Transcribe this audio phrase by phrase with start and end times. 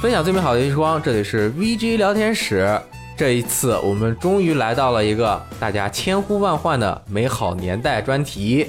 [0.00, 2.80] 分享最美好的时光，这里是 VG 聊天室。
[3.18, 8.66] 这一次，我们终于来到了一个大家千呼万唤的美好年代专题。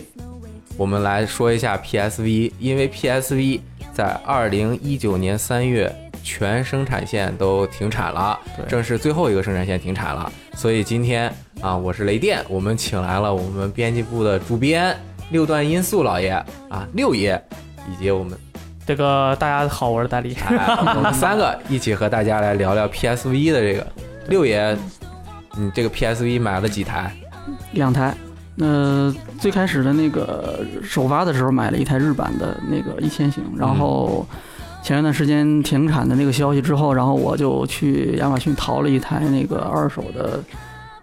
[0.75, 3.61] 我们来说一下 PSV，因为 PSV
[3.93, 5.89] 在二零一九年三月
[6.21, 8.37] 全生产线都停产了，
[8.67, 10.29] 正是最后一个生产线停产了。
[10.57, 14.93] 所以今天啊，我是雷电，我们请来了我们编辑部的主编
[15.29, 16.31] 六段音速老爷
[16.67, 17.41] 啊，六爷，
[17.89, 18.37] 以及我们。
[18.91, 23.87] 这个大家好，我是大力，我们三个一起和大家来聊聊 PSV 的这个
[24.27, 24.77] 六爷，
[25.55, 27.09] 你这个 PSV 买了几台？
[27.71, 28.13] 两台。
[28.55, 29.09] 那
[29.39, 34.27] 最开始的那个首发的时候买了一台日版的那个一千型，然后
[34.83, 40.37] 前一段时间停产的那个消息之后，然后我就去亚马逊淘了一台那个二手的。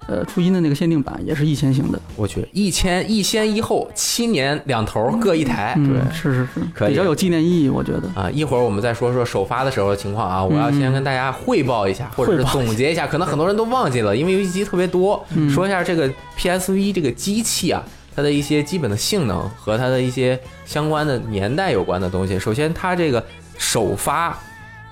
[0.09, 8.31] 呃，初音的那个限定版也是一千型的，我去，一千一先一后，七年两头各一台，对，是是是，可以比较有纪念意义，我觉得啊。
[8.31, 17.85] 一会儿我们再说说首发的时候的情况啊，我要先跟大家汇报一下，或者是总结一下，可能很多人都忘记了，因为游戏机特别多，说一下这个 PSV 这个机器啊，
[18.17, 22.39] 它的一些基本的性能和它的一些相关的年代有关的东西。
[22.39, 23.23] 首先，它这个
[23.59, 24.39] 首发。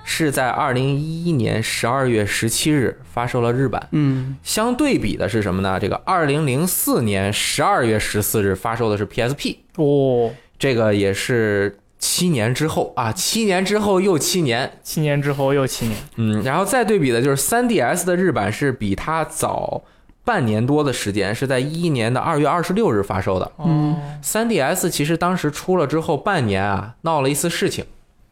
[0.09, 5.81] 是在二零一一年十二月十七日发售了日版，嗯，相对比的是什么呢？
[5.81, 12.93] 这个二零零四年十二月十四日发售的是 PSP，哦，这个也是七年之后。
[12.95, 19.83] 啊，七年之后又七年，七年之后又七年，嗯，然后再对比的就是 3DS 的日版是比它早
[20.25, 27.85] 半年多的时间，是在一一年的二月二十六日发售的，嗯，3DS 其实当时出了之后半年啊，闹了一次事情。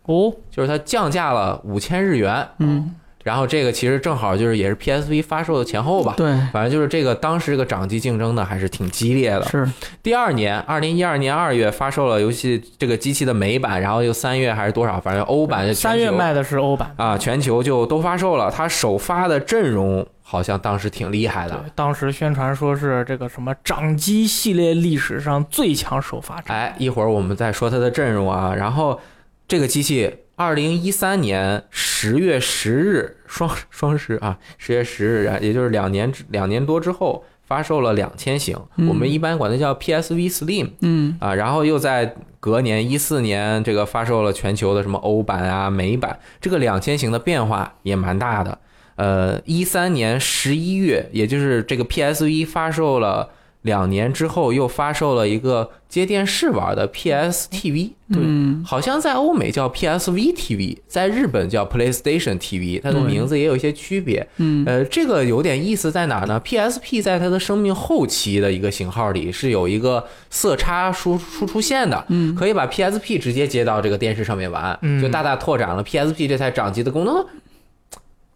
[0.05, 9.45] 哦，就是它降价了五千日元，嗯，然后这个其实正好就是也是 PSV 发售的前后吧，对，反正就是这个当时这个掌机竞争的还是挺激烈的。
[9.45, 9.67] 是，
[10.03, 16.93] 第二年，二零一二年二月发售了游戏这个机器的美版，然后又三月还是多少，反正欧版三月卖的是欧版。
[16.97, 18.51] 啊，全球就都发售了。
[18.51, 26.39] 它首发的阵容好像当时挺厉害的，当时宣传说是这个什么掌机系列历史上最强首发。
[26.49, 29.01] 哎，一会儿我们再说它的阵容啊，然后。
[29.47, 38.57] 这个机器，二零一三年十月十日双双十啊，十月十日啊，也就是两年两年多之后发售了两千型，
[38.89, 48.59] 我们一般管它叫 PSV Slim，嗯啊，然后又在隔年一四年这个发售了全球的什么欧版啊、美版，这个两千型的变化也蛮大的。
[48.97, 53.31] 呃，一三年十一月，也就是这个 PSV 发售了。
[53.65, 58.21] 两年之后又发售了一个接电视玩的 PS TV，对，
[58.65, 64.27] 好像在欧美叫 PSV TV，在日本叫 PlayStation TV，它的名字也有一些区别。
[64.37, 77.25] 嗯，呃，这个有点意思在哪呢？PSP 在它的生命后期的一个型号里是有一个色差输输出线的，嗯，可以把 PSP 直接接到这个电视上面玩，就大大拓展了 PSP 这台掌机的功能。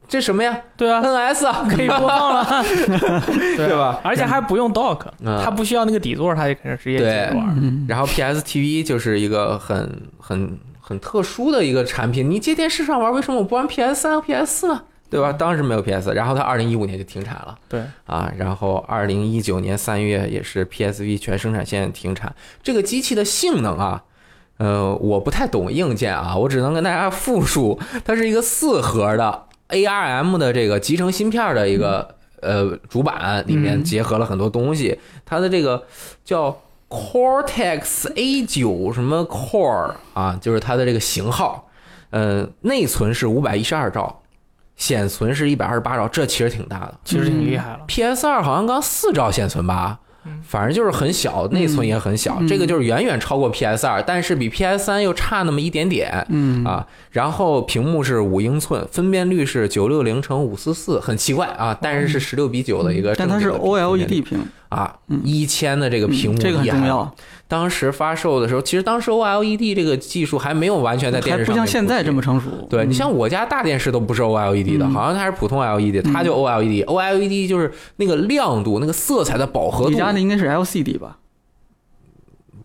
[0.09, 0.59] 这什么呀？
[0.75, 2.65] 对啊，NS 啊，可以播放了，
[3.57, 4.01] 对吧？
[4.03, 5.01] 而且还不用 dock，
[5.45, 7.87] 它不需要那个底座，它就可以直接接着玩。
[7.87, 14.83] 然后 PS TV 就是一个很很很特殊的一个产品，你接电视上玩，为什么我不玩 PS 三和 PS 四呢？
[15.11, 15.31] 对吧？
[15.33, 17.59] 当时没有 PS，然后它二零一五年就停产了。
[17.69, 22.35] 对啊，然后二零一九年三月也是 PSV 全生产线停产。
[22.63, 24.03] 这个机器的性能啊，
[24.59, 29.45] 呃，我不太懂硬件啊，我只能跟大家复述，它是一个四核的。
[29.69, 35.84] ARM 的这个集成芯片的一个呃主板里面结合了很多东西，它的这个
[36.25, 36.56] 叫
[36.89, 41.69] Cortex A 九什么 Core 啊，就是它的这个型号，
[42.11, 44.23] 呃，内存是五百一十二兆，
[44.77, 47.81] 显存是一百二十八兆，这其实挺大的，其实挺厉害了。
[47.87, 50.01] PS 二好像刚四兆显存吧。
[50.43, 56.65] 反正就是很小，内存也很小，这个就是远远超过 PS 二，但是比 PS 三又差那么一点点，嗯。
[56.65, 64.39] 啊，然后屏幕是五英寸，分辨率是九六零乘五四四，很奇怪啊，但是是十六比九的一个，但它是 OLED 屏。
[64.69, 67.15] 啊，一千的这个屏幕，这个很重要。
[67.47, 72.51] 当时发售的时候，其实当时 OLED 这个技术还没有完全在电视上，不像现在这么成熟。
[72.69, 76.84] 对你像我家大电视都不是 OLED 的，好像它是普通 LED，它就 OLED。
[76.84, 79.91] OLED 就是那个亮度、那个色彩的饱和度。
[79.91, 81.16] 你家那应该是 LCD 吧？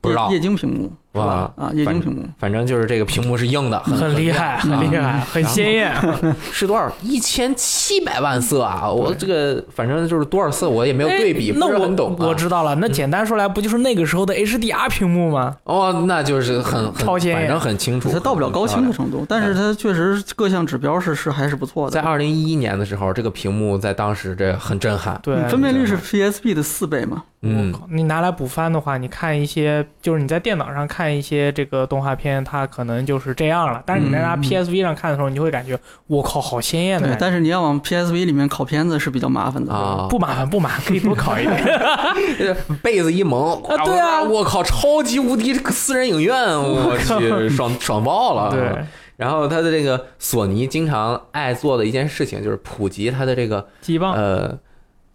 [0.01, 0.29] 不知道。
[0.31, 0.91] 液晶屏幕。
[1.13, 1.71] 哇啊！
[1.73, 5.93] 液晶屏幕，反正就是这个屏幕是硬的，很厉害，很厉害，很鲜艳。
[6.51, 6.91] 是多少？
[7.03, 8.89] 一千七百万色啊！
[8.89, 12.15] 我这个反正就是多少色，我也没有对比，那我懂。
[12.17, 15.55] 我知道了，那简单说来，不就是那个时候的 HDR 屏幕吗？
[15.65, 18.09] 哦，那就是很超鲜艳，反正很清楚。
[18.11, 21.91] 它到不了高清的程度，但是它确实各项指标是是还是不错的。
[21.91, 25.19] 在二零一一年的时候，这个屏幕在当时这很震撼。
[25.21, 27.21] 对，分辨率是 PSP 的四倍嘛？
[27.45, 31.02] 嗯，你拿来补番的话，你看一些，就是你在电脑上看。
[31.03, 33.83] 看一些这个动画片，它可能就是这样了。
[33.85, 35.77] 但是你在拿嗯 PSV 上看的时候，你就会感觉，
[36.07, 37.17] 我靠，好鲜艳的，感觉。
[37.19, 42.55] 但是你要往 PSV 里面拷片子是比较麻烦的啊，不麻烦，不麻烦，可以多拷一点。
[42.81, 48.49] 被子一蒙，啊对啊我靠，超级无敌私人影院，我去， 爽爽爆了。
[48.49, 48.85] 对，
[49.17, 53.67] 然后他的这个索尼经常爱做的一件事情就是普及它的这个
[53.99, 54.57] 呃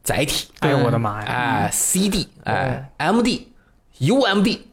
[0.03, 1.27] 载体，哎呦我的妈呀！
[1.27, 3.47] 哎 CD，哎 MD。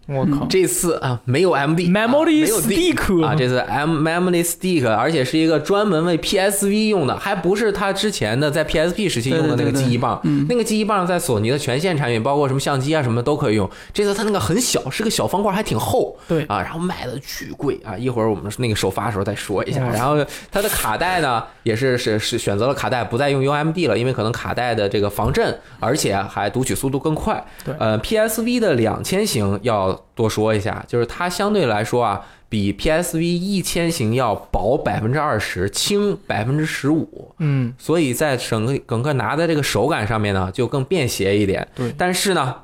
[0.07, 10.19] 我靠这次啊没有 MD 啊，Memory 没有 Stick 啊，这次 M Memory Stick，而且是一个专门为 PSV 用的，还不是它之前的在 PSP 时期用的那个对对对记忆棒。
[10.23, 13.69] 嗯那个记忆棒在索尼的全线产品，包括什么相机啊什么都可以用。
[13.91, 16.15] 这次它那个很小，是个小方块，还挺厚。
[16.27, 17.97] 对啊，然后卖的巨贵啊！
[17.97, 19.81] 一会儿我们那个首发的时候再说一下。
[19.83, 27.43] 嗯然后它的卡带呢，也是是是选择了卡带，不再用 UMD 了，因为可能卡带的这个防震，而且还读取速度更快。
[27.63, 37.33] 对呃，PSV 的两千型要多说一下，就是它相对来说啊，比 PSV 一千型要薄百分之二十，轻百分之十五。
[37.39, 41.67] 嗯，所以在整个整个拿的这个手感上面呢，就更便携一点。
[41.75, 42.55] 对但是呢，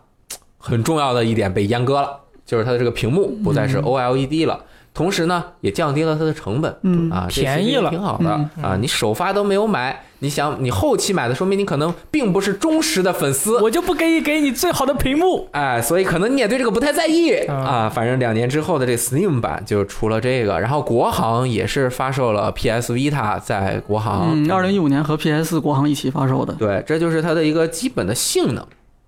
[0.57, 4.66] 很重要的一点被阉割了，就是它的这个屏幕不再是 OLED 了。
[4.94, 8.78] 同时呢，也降低了它的成本，嗯啊，便宜了挺好的、嗯啊。
[8.80, 15.48] 你首发都没有买，你想你后期买的，说明你可能并不是忠实的粉丝，我就不给你给你最好的屏幕。
[15.52, 17.90] 哎，所以可能你也对这个不太在意啊啊。
[17.90, 26.54] 反正两年之后的这 Steam 版就出了这个，然后国行也是发售了 PS Vita 在国行，嗯，二零一五年和 PS 国行一起发售的。
[26.56, 28.62] 对，这就是它的一个基本的性能。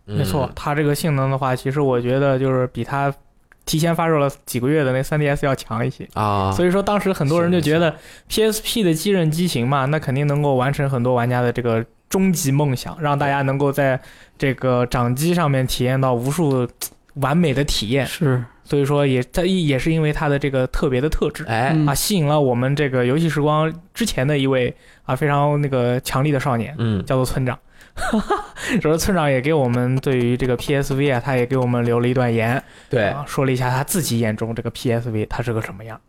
[0.06, 3.14] 嗯没错，它这个性能的话，其实我觉得就是比它
[3.66, 6.08] 提前发售了几个月的那 3DS 要强一些。
[6.14, 7.96] 啊，所以说当时很多人就觉得
[8.30, 14.00] PSP 的继任机型嘛，那肯定能够完成很多玩家的这个终极梦想，让大家能够在
[14.38, 16.68] 这个掌机上面体验到无数
[17.16, 18.06] 完美的体验。
[18.06, 21.44] 是，所以说也它也是因为它的这个特别的特质。
[21.46, 27.58] 哎，嗯啊，吸引了我们这个游戏时光之前的一位啊非常那个强力的少年，嗯，叫做村长。
[28.82, 36.00] 主要村长也给我们对于这个 PSV 啊，他也给我们留了一段言，对，啊，说了一下他自己眼中这个 PSV 它是个什么样。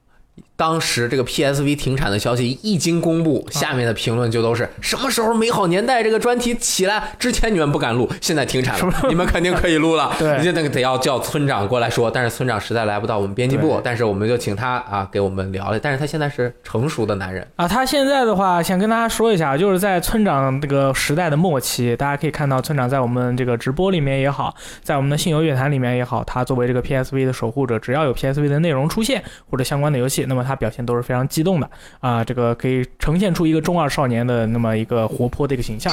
[0.56, 7.10] 当时这个 PSV 停产的消息一经公布，下面的评论就都是什么时候美好年代这个专题起来？
[7.18, 10.14] 之前你们不敢录，现在停产了，你们肯定可以录了。
[10.18, 15.78] 对你就那个得要叫村长过来说，但是村长实在来不到我们编辑部，但是我们就请他啊给我们聊聊。
[15.80, 29.20] 但是他现在是成熟的男人，啊，他现在的话，想跟大家说一下，就是在村长这个时代的末期，大家可以看到村长在我们这个直播里面也好，在我们的信游乐坛里面也好，他作为这个 PSV 的守护者，只要有 PSV 的内容出现
[29.50, 35.92] 或者相关的游戏，那么他表现都是非常激动的啊，这个可以呈现出一个中二少年的那么一个活泼的一个形象。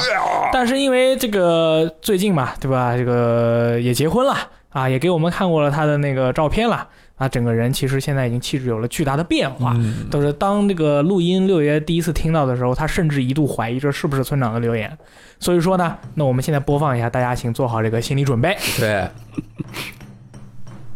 [0.52, 2.96] 但是因为这个最近嘛，对吧？
[2.96, 4.36] 这个也结婚了
[4.70, 6.86] 啊，也给我们看过了他的那个照片了
[7.16, 9.72] 啊，整个人其实现在已经气质有了巨大的变化。
[9.76, 14.90] 嗯，都是当这个录音六爷第一次听到的时候，他甚至一度怀疑这是不是村长的留言。
[15.38, 18.56] 所以说呢，那我们现在播放一下，大家请做好这个心理准备。
[18.78, 19.08] 对，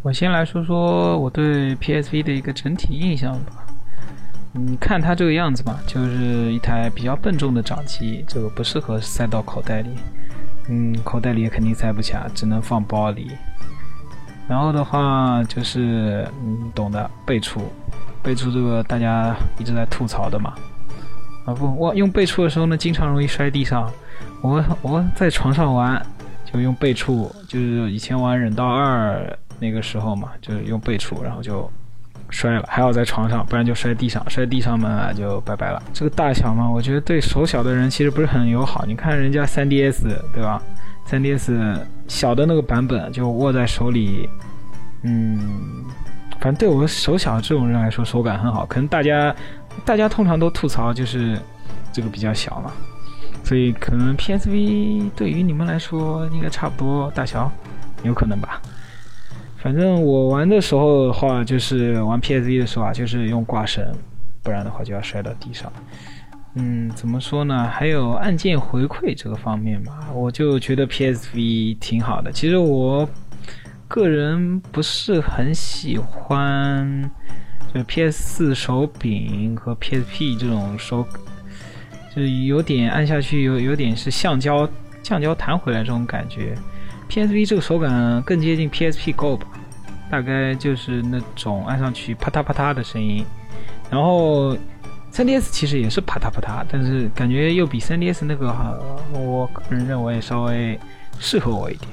[0.07, 3.67] 我先来说说我对 PSV 的一个整体印象吧。
[4.53, 9.89] 你看它这个样子嘛，就是一台比较笨重的掌机，这个不适合塞到口袋里。
[10.69, 13.33] 嗯，口袋里也肯定塞不下，只能放包里。
[14.47, 17.61] 然后的话就是，嗯，懂的背出，
[18.23, 20.55] 背出这个大家一直在吐槽的嘛。
[21.47, 23.91] 啊不，我用背出的时候呢，经常容易摔地上。
[24.41, 26.01] 我我在床上玩，
[26.45, 31.71] 就用背出，就是以前玩忍道二那个时候嘛，就是用背触，然后就
[32.31, 35.83] 摔了，还好在床上，不然就摔地上，摔地上嘛就拜拜了。
[35.93, 38.85] 这个大小嘛，我觉得对手小的人其实不是很友好。
[38.87, 40.03] 你看人家 3DS
[40.35, 40.63] 对吧
[41.09, 44.29] ？3DS 小的那个版本就握在手里，
[45.03, 45.85] 嗯，
[46.41, 48.67] 反正对我手小这种人来说手感很好。
[48.67, 49.35] 可能大家
[49.85, 51.39] 大家通常都吐槽就是
[51.93, 52.73] 这个比较小嘛。
[53.45, 57.49] 所以可能 PSV 对于你们来说应该差不多大小，
[58.03, 58.61] 有可能吧。
[59.67, 63.85] 反正我玩的时候的话，就是玩 PSV 的时候啊，就是用挂绳，
[64.41, 65.73] 不然的话就要摔到地上。
[66.55, 67.67] 嗯，怎么说呢？
[67.67, 72.31] 还有按键回馈这个方面吧，我就觉得 PSV 挺好的。
[72.31, 73.09] 其实我
[73.89, 77.11] 个人不是很喜欢，
[77.75, 81.05] 就 PS 四手柄和 PSP 这种手。
[82.15, 84.69] 就有点按下去有有点是橡胶
[85.03, 86.55] 橡胶弹回来这种感觉。
[87.09, 89.47] PSV 这个手感更接近 PSP Go 吧，
[90.11, 93.25] 大概就是那种按上去啪嗒啪嗒的声音。
[93.91, 94.57] 然后
[95.13, 98.77] 3DS 其实也是啪嗒啪嗒，但是感觉又比 3DS 那个哈，
[99.13, 100.79] 我个人认为稍微
[101.19, 101.91] 适合我一点。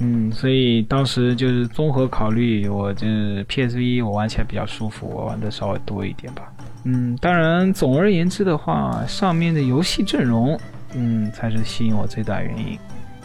[0.00, 3.06] 嗯，所以当时就是综合考虑，我这
[3.44, 6.52] PSV 我玩起来比较舒服，我玩的稍微多一点吧。
[6.84, 10.60] 嗯，当然，总而言之的话，上面的游戏阵容，
[10.94, 12.78] 嗯，才是吸引我最大原因。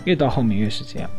[0.06, 1.10] 越到后面越是这样，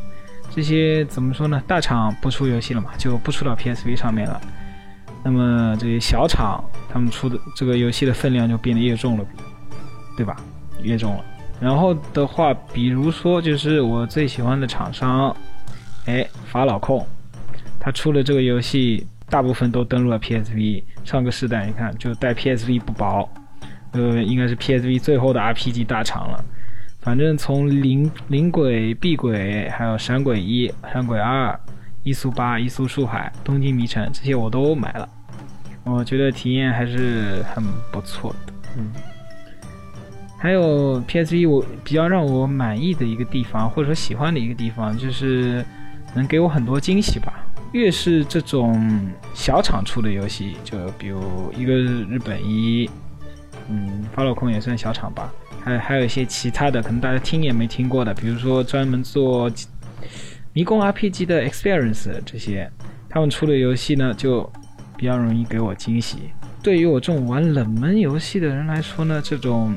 [0.51, 1.63] 这些怎么说呢？
[1.67, 4.41] 大厂不出游戏了嘛，就不出到 PSV 上面了。
[5.25, 6.63] 那么这些小厂，
[6.93, 9.25] 他们出的这个游戏的分量就变得越重了，
[10.17, 10.37] 对吧？
[10.83, 11.25] 越重了。
[11.61, 15.35] 然后的话，比如说就是我最喜欢的厂商，
[16.07, 17.07] 哎，法老控，
[17.79, 20.83] 他出了这个游戏，大部分都登录了 PSV。
[21.05, 23.29] 上个世代你看，就带 PSV 不薄，
[23.93, 26.45] 呃，应该是 PSV 最后的 RPG 大厂了。
[27.03, 31.59] 反正从灵灵轨、碧轨，还有闪鬼一、闪鬼二、
[32.05, 35.09] 一速八、一速树海、东京迷城这些我都买了，
[35.83, 38.53] 我觉得体验还是很不错的。
[38.79, 38.93] 嗯。
[40.39, 45.65] 还有 PSV 我比较让我满意的一个地方，或者说喜欢的一个地方，就是
[46.15, 47.45] 能给我很多惊喜吧。
[47.73, 52.89] 越是这种小厂出的游戏，就比如一个日本一，
[53.69, 55.33] 嗯，发落空也算小厂吧。
[55.65, 59.51] 还还有一些其他的，可能大家听也没听过的，比如说专门做
[60.53, 62.71] 迷宫 RPG 的 Experience 这些，
[63.09, 64.51] 他们出的游戏呢，就
[64.97, 66.31] 比较容易给我惊喜。
[66.63, 69.75] 对于我这种玩冷门游戏的人来说呢，这种。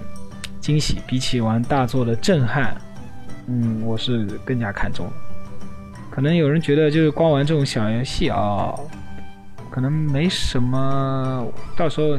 [0.61, 2.75] 惊喜比起玩大作的震撼，
[3.45, 5.07] 嗯，我是更加看重。
[6.09, 8.73] 可能有人觉得就是光玩这种小游戏啊，
[9.69, 11.45] 可能没什么，
[11.77, 12.17] 到时候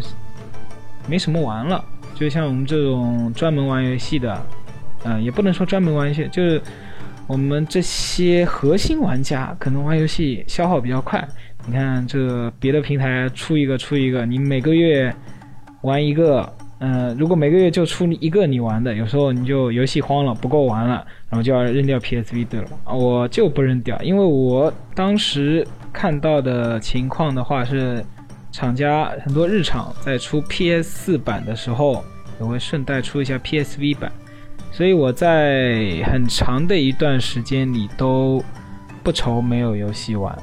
[1.08, 1.84] 没什么玩了。
[2.18, 4.42] 就像我们这种专门玩游戏的，
[5.04, 6.60] 嗯，也不能说专门玩游戏，就是
[7.26, 11.22] 我们这些核心玩家，可能玩游戏消耗比较快。
[11.66, 15.14] 你看这别的平台出一个出一个，你每个月
[15.82, 16.50] 玩一个。
[16.78, 22.68] 嗯，如果每个月就出一个你玩的，有时候你就游戏荒了，不够玩了，然后就要扔掉 PSV 对了。
[22.84, 28.04] 我就不扔掉，因为我当时看到的情况的话是，
[28.56, 32.02] 厂家很多日厂在出 PS 版的时候，
[32.40, 34.10] 也会顺带出一下 PSV 版，
[34.72, 38.42] 所以我在很长的一段时间里都
[39.02, 40.34] 不愁没有游戏玩。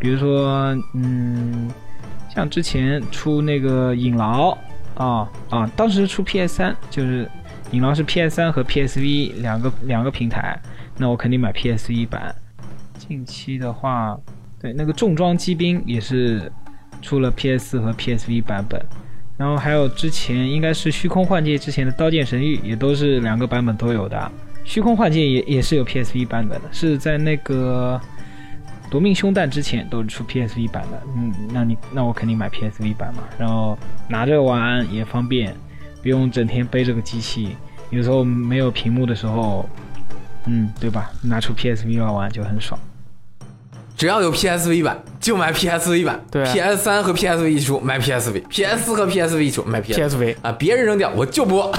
[0.00, 1.70] 比如说，嗯，
[2.34, 4.58] 像之前出那个影牢。
[4.96, 5.70] 啊啊！
[5.76, 7.30] 当时出 PS 三，就是
[7.70, 10.58] 影狼是 PS 三和 PSV 两个两个平台，
[10.96, 12.34] 那我肯定买 PSV 版。
[12.98, 14.18] 近期的话，
[14.58, 16.50] 对那个重装机兵也是
[17.02, 18.80] 出了 PS 和 PSV 版本，
[19.36, 24.30] 然后还有之前应该是虚空幻界之前的刀剑神域也都是两个版本都有的。
[24.64, 28.00] 虚空幻界也也是有 PSV 版本的，是在那个。
[28.88, 33.76] 夺命凶弹之前都是出 PSV 版的，嗯，那你那我肯定买 PSV 版嘛，然后
[34.06, 35.52] 拿着玩也方便，
[36.02, 37.56] 不用整天背着个机器，
[37.90, 39.68] 有时候没有屏幕的时候，
[40.46, 41.10] 嗯，对吧？
[41.20, 42.78] 拿出 PSV 来玩就很爽。
[43.96, 51.72] 只要有 PSV 版就买 PSV 版，对，PS 三和 PSV 一出买 PSV，PS 四和 PSV 一出买 PSV 啊，别人扔掉我就播，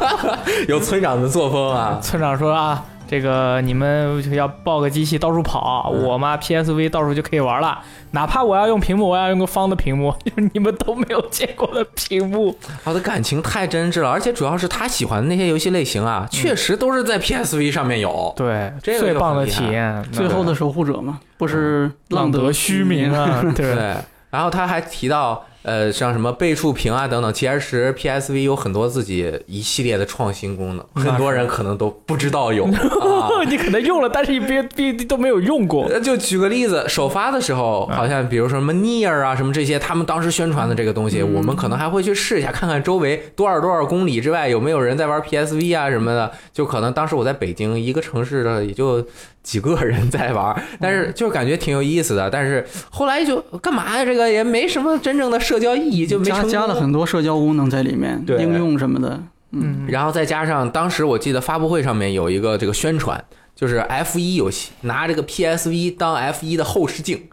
[0.68, 1.98] 有村长的作风啊。
[2.02, 2.84] 村长说啊。
[3.06, 7.78] 这个你们要抱个机器到处跑，我嘛 PSV 到处就可以玩了。
[8.14, 12.56] 哪怕我要用屏幕，我要用个方的屏幕，就 是你们都没有见过的屏幕。
[12.84, 18.32] 他的感情太真挚了，而且主要是他喜欢的那些游戏类型啊，确实都是在 PSV 上面有。
[18.36, 23.44] 对，最棒的体验，最后的守护者嘛，不是浪得虚名啊。
[23.54, 23.96] 对，
[24.30, 25.44] 然后他还提到。
[25.64, 32.68] 呃，像什么倍触屏啊等等，其实 PSV 有很多自己一系列的创新功能，很多人可能都不知道有。
[33.48, 35.88] 你可能用了，但是你别别都没有用过。
[36.00, 46.30] 就举个例子，首发的时候，好像比如说什么 Near 啊什么这些，他们当时宣传的这个东西，我们可能还会去试一下，看看周围多少多少公里之外有没有人在玩 PSV 啊什么的。
[46.52, 49.04] 就可能当时我在北京一个城市的也就。
[49.44, 52.30] 几个人在玩，但是就感觉挺有意思的。
[52.30, 54.02] 但是后来就干嘛呀？
[54.02, 59.20] 这个也没什么真正的社交意义，就没加加了很多社交功能在里面，应用什么的。
[59.52, 63.22] 嗯，然后再加上当时我记得发布会上面有一个这个宣传，
[63.54, 67.28] 就是 F 一游戏拿这个 PSV 当 F 一的后视镜，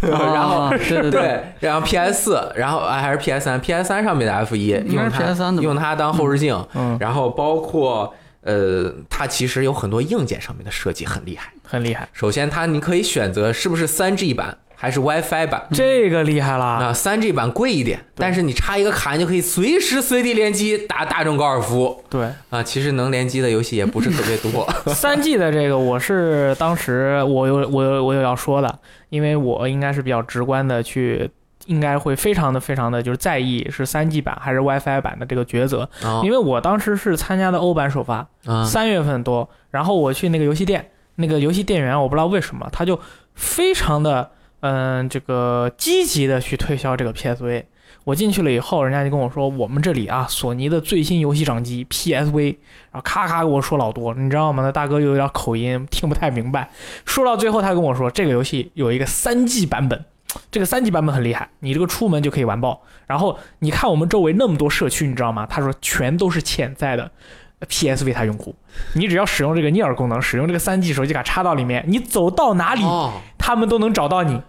[0.00, 6.66] 然后对对，然后 PS 四，然后还是 PS 三，PS 三上面的 F 一用它用它当后视镜，
[6.98, 8.14] 然后包括。
[8.42, 12.08] 呃，它其实有很多硬件上面的设计很厉害，很厉害。
[12.14, 16.64] 首先，它你可以选择是不是三 G 版还是 WiFi 版，这个厉害了。
[16.64, 22.02] 啊，三 G 版贵一点，但是你插一个卡，你就可以随时随地联机打大众高尔夫。
[22.08, 24.66] 对啊，其实能联机的游戏也不是特别多。
[24.94, 28.78] 三 G 的这个，我是当时我有我有我有要说的，
[29.10, 31.30] 因为我应该是比较直观的去。
[31.66, 35.88] 应该会非常的非常的就是在意是三 G 版还是 WiFi 版的这个抉择，
[36.24, 38.26] 因为我当时是参加的欧版首发，
[38.66, 42.98] 三月份多，然后我去那个游戏店那个游戏店员我不知道为什么他就
[43.34, 44.28] 非常的
[44.60, 47.64] 嗯这个积极的去推销这个 PSV。
[48.04, 52.56] 我进去了以后，人家就跟我说，我们这里啊，索尼的最新游戏掌机 PSV，
[52.90, 54.62] 然后咔咔给我说老多，你知道吗？
[54.62, 56.70] 那大哥又有点口音，听不太明白。
[57.04, 60.02] 说到最后，他跟我说，这个游戏有一个三 G 版本，
[60.50, 62.80] 这个三 G 版本很厉害，你这个出门就可以玩爆。
[63.06, 65.46] 然后你看我们周围那么多社区，你知道吗？
[65.46, 67.10] 他说全都是潜在的
[67.68, 68.54] PSV 它用户，
[68.94, 74.40] 你只要使用这个尼尔功能，使用这个三 G 手机卡插到里面，你走到哪里，哦，他们都能找到你。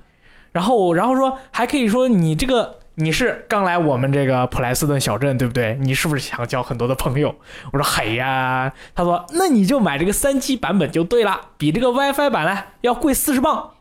[0.52, 5.78] 然后，然后说还可以说你这个你是刚来我们这个普莱斯顿小镇，对不对？
[5.82, 7.36] 你是不是想交很多的朋友？
[7.72, 13.72] 我说嘿呀，他说那你就买这个三 G 版本就对了，比这个 WiFi 版呢要贵四十磅。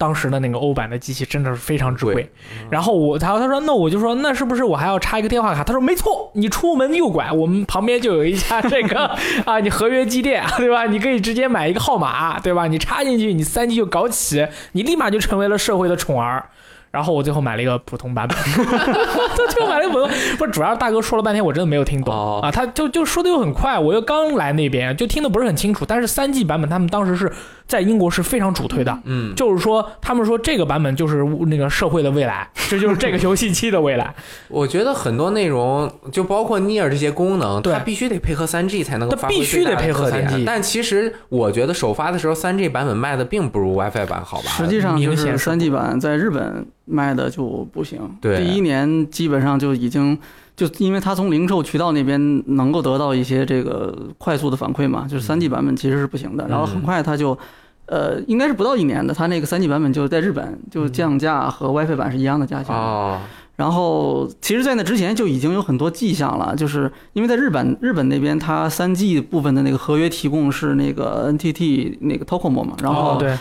[0.00, 2.30] 当时的那个欧版的机器真的是非常之贵贵，
[2.70, 5.62] 然后我他他说那我就说那是不是我还要插一个电话卡？
[5.62, 9.14] 他说没错，你出门右拐，我们旁边就有一家这个
[9.44, 10.86] 啊，你合约机店对吧？
[10.86, 12.66] 你可以直接买一个号码对吧？
[12.66, 16.46] 你插进去，你三 G 就搞起，你立马就成为了社会的宠儿。
[16.90, 25.84] 然后我最后买了一个普通版本， 他最后买了一个普通，不是主要大哥说了半天我真的没有听懂、哦啊，他就就说的又很快，我又刚来那边就听的不是很清楚。
[25.86, 27.32] 但是三 G 版本他们当时是
[27.70, 34.12] 在英国是非常主推的，嗯，就是说他们说这个版本就是那个社会的未来，这就是这个游戏机的未来。
[34.50, 44.50] 我觉得很多内容，就包括 Near 这些功能，它必须得配合三 G 才能够它发挥必须得配合特点 3G 但其实我觉得首发的时候，三 G 版本卖的并不如 WiFi 版好吧？
[44.50, 48.38] 实际上就明显是是三 G 版在日本卖的就不行，对。
[48.38, 50.18] 第一年基本上就已经
[50.68, 52.20] 就因为它从零售渠道那边
[52.56, 57.38] 能够得到一些这个快速的反馈嘛，就是三 G 版本其实是不行的，然后很快它就。
[57.86, 62.72] 呃，应该是不到一年的，它那个三 G 版本就在日本就降价和 WiFi 版是一样的价钱。
[62.72, 63.20] 哦，
[63.56, 73.36] 然后，其实，在那之前就已经有很多迹象了，就是因为在日本，日本那边它三 G 部分的那个合约提供是那个 NTT 那个 Tocomo 嘛，然后哦对，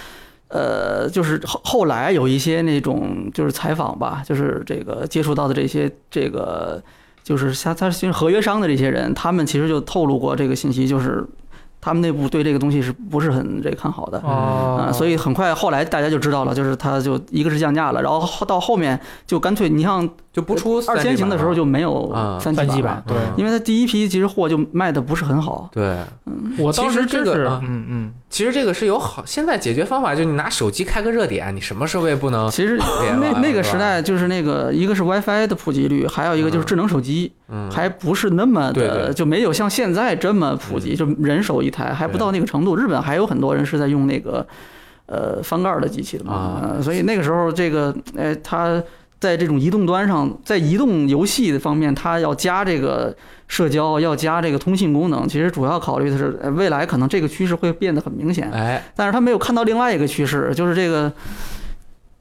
[0.48, 6.82] 呃，就是后后来有一些那种就是采访吧，就是这个接触到的这些这个
[7.24, 11.24] 就是他他其实合约商的这些人，他们其实就透露过这个信息，就是
[11.82, 14.20] 他们内部对这个东西是不是很这个看好的。
[14.24, 20.08] 哦啊、所以很快后来大家就知道了，就是他就一个是降价了，然后后到后面就干脆你像
[20.40, 23.18] 就不出二 3G 先行的时候就没有啊三三 G 版对。
[23.18, 25.70] 嗯因为它第一批其实货就卖的不是很好。
[25.72, 25.98] 对，
[26.58, 32.50] 我当时这个啊嗯嗯，其实这个是有好，现在解决方法就是你拿手机开个热点，你什么设备不能？
[32.52, 42.76] 其实别那那个时代就是那个一个是 WiFi 的普及率，还有一个就是智能手机，嗯，还不是那么对对的就没有像现在这么普及，就人手一台，还不到那个程度。
[42.76, 44.46] 日本还有很多人是在用那个
[45.06, 48.82] 呃翻盖的机器的嘛啊，呃所以那个时候这个哎它。
[49.20, 53.16] 在这种移动端上，在移动游戏的方面，它要加这个
[53.48, 55.28] 社交，要加这个通信功能。
[55.28, 58.50] 其实主要考虑的是，呃未来可能这个趋势会变得很明显。
[58.52, 61.12] 哎，但是他没有看到另外一个趋势，就是这个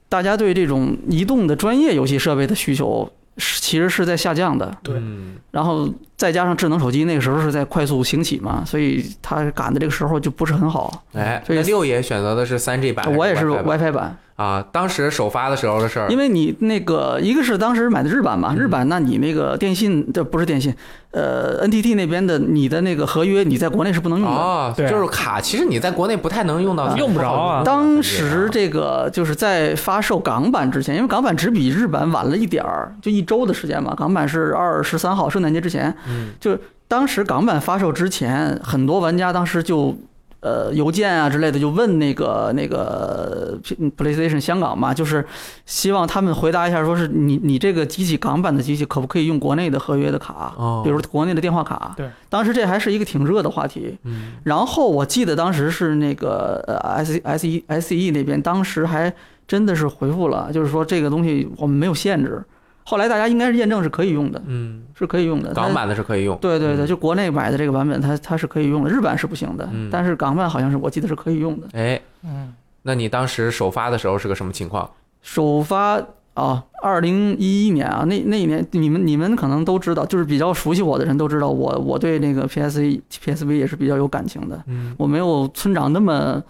[0.09, 4.77] 大家对这种移动的专业游戏设备的需求是其实是在下降的。
[4.83, 11.05] 对嗯然后再加上智能手机那个时候是在快速兴起嘛，所以他赶的这个时候就不是很好。
[11.13, 20.73] 哎，所以那六爷选择的是三 G 版，我也是 WiFi 版，啊，当时首发的时候的事儿，因为你那个一个是当时买的日版嘛，嗯日版那你那个电信这不是电信，
[21.11, 24.89] 呃 NTT 那边的你的那个合约你在国内是不能用的。
[24.89, 33.93] 就是卡，其实你在国内不太能用到，用不着啊当时这个就是在发售港版之前，因为港版只比日版晚了一点儿，就一周的时间嘛。
[33.97, 39.99] 港版是二十三号圣诞节之前，嗯就当时港版发售之前，很多玩家当时就。
[40.41, 43.59] 呃，邮件啊之类的，就问那个那个
[43.97, 45.25] PlayStation 香港嘛，就是
[45.67, 51.93] 希望他们回答一下，说是你你这个机器港版的机器可不可以用国内的合约的卡，哦比如国内的电话卡。
[51.97, 53.99] 对，当时这还是一个挺热的话题。
[54.05, 59.13] 嗯然后我记得当时是那个呃 S S E S E 那边当时还
[59.47, 62.45] 真的是回复了，就是说这个东西我们没有限制。
[62.89, 65.53] 后来大家应该是验证是可以用的，嗯，是可以用的。
[65.53, 71.67] 港版的是可以用，对对对，嗯就国内买的这个版本它它是可以用的，日版是不行的嗯，但是港版好像是我记得是可以用的。
[71.75, 74.91] 哎，嗯，那你当时首发的时候是个什么情况？
[75.21, 76.01] 首发
[76.33, 82.81] 啊，二零一一年啊，那那一年你们你们可能都知道，就是比较熟悉我的人都知道，我我对那个 PS
[83.23, 84.59] PSV 也是比较有感情的。
[84.67, 86.43] 嗯我没有村长那么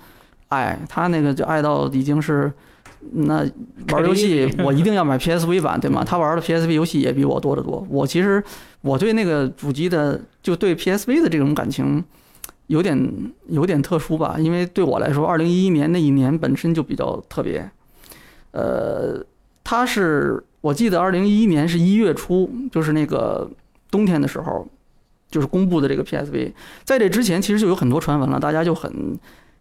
[0.51, 2.53] 爱，他那个就爱到已经是。
[3.13, 3.49] 那
[3.93, 6.05] 玩游戏，我一定要买 PSV 版，对吗？
[6.05, 7.87] 他玩的 PSV 游戏也比我多得多。
[7.89, 8.43] 我其实
[8.81, 12.05] 我对那个主机的，就对 PSV 的这种感情，
[12.67, 13.13] 有点
[13.49, 14.37] 有点特殊吧。
[14.39, 17.71] 因为对我来说，二零一一年那一年本身就比较特别。
[18.51, 19.25] 呃，
[19.63, 23.49] 他是我记得二零一一年是一月初，就是那个
[23.91, 24.67] 冬天的时候，
[25.31, 26.53] 就是公布的这个 PSV。
[26.85, 29.19] 在这之前，其实就有很多传闻了，大家就很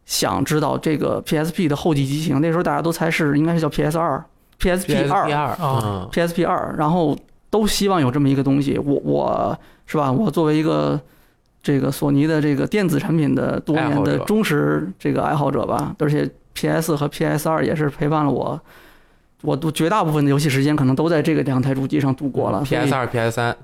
[0.07, 4.23] 想知道这个 PSP 的后继机型，那时候大家都猜是应该是叫 PS 二、
[4.59, 5.27] PSP 二、
[6.11, 7.15] PSP 二，然后
[7.49, 8.79] 都希望有这么一个东西。
[8.79, 10.09] 我我是吧？
[10.09, 10.99] 我作为一个
[11.61, 18.59] 这个索尼的这个电子产品的多年的忠实这个爱好者吧，而且 PS 和 PS 二也是陪伴了我，
[19.41, 22.61] 我都绝大部分的游戏时间可能都在这个两台主机上度过了。
[22.61, 23.57] PS 二、PS 三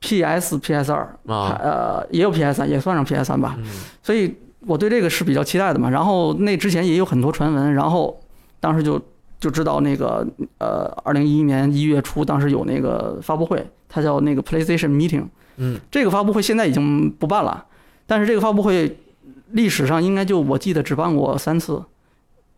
[0.00, 3.54] PS、PS 二，啊，呃，也有 PS 三，也算上 PS 三吧。
[3.58, 3.64] 嗯
[4.02, 4.34] 所以
[4.66, 5.90] 我对这个是比较期待的嘛。
[5.90, 8.20] 然后那之前也有很多传闻，然后
[8.60, 9.00] 当时就
[9.38, 10.26] 就知道那个
[10.58, 15.24] 呃，二零一一年一月初，当时有那个发布会，它叫那个 PlayStation Meeting。
[15.56, 17.66] 嗯，这个发布会现在已经不办了，
[18.06, 18.98] 但是这个发布会
[19.50, 21.82] 历史上应该就我记得只办过三次，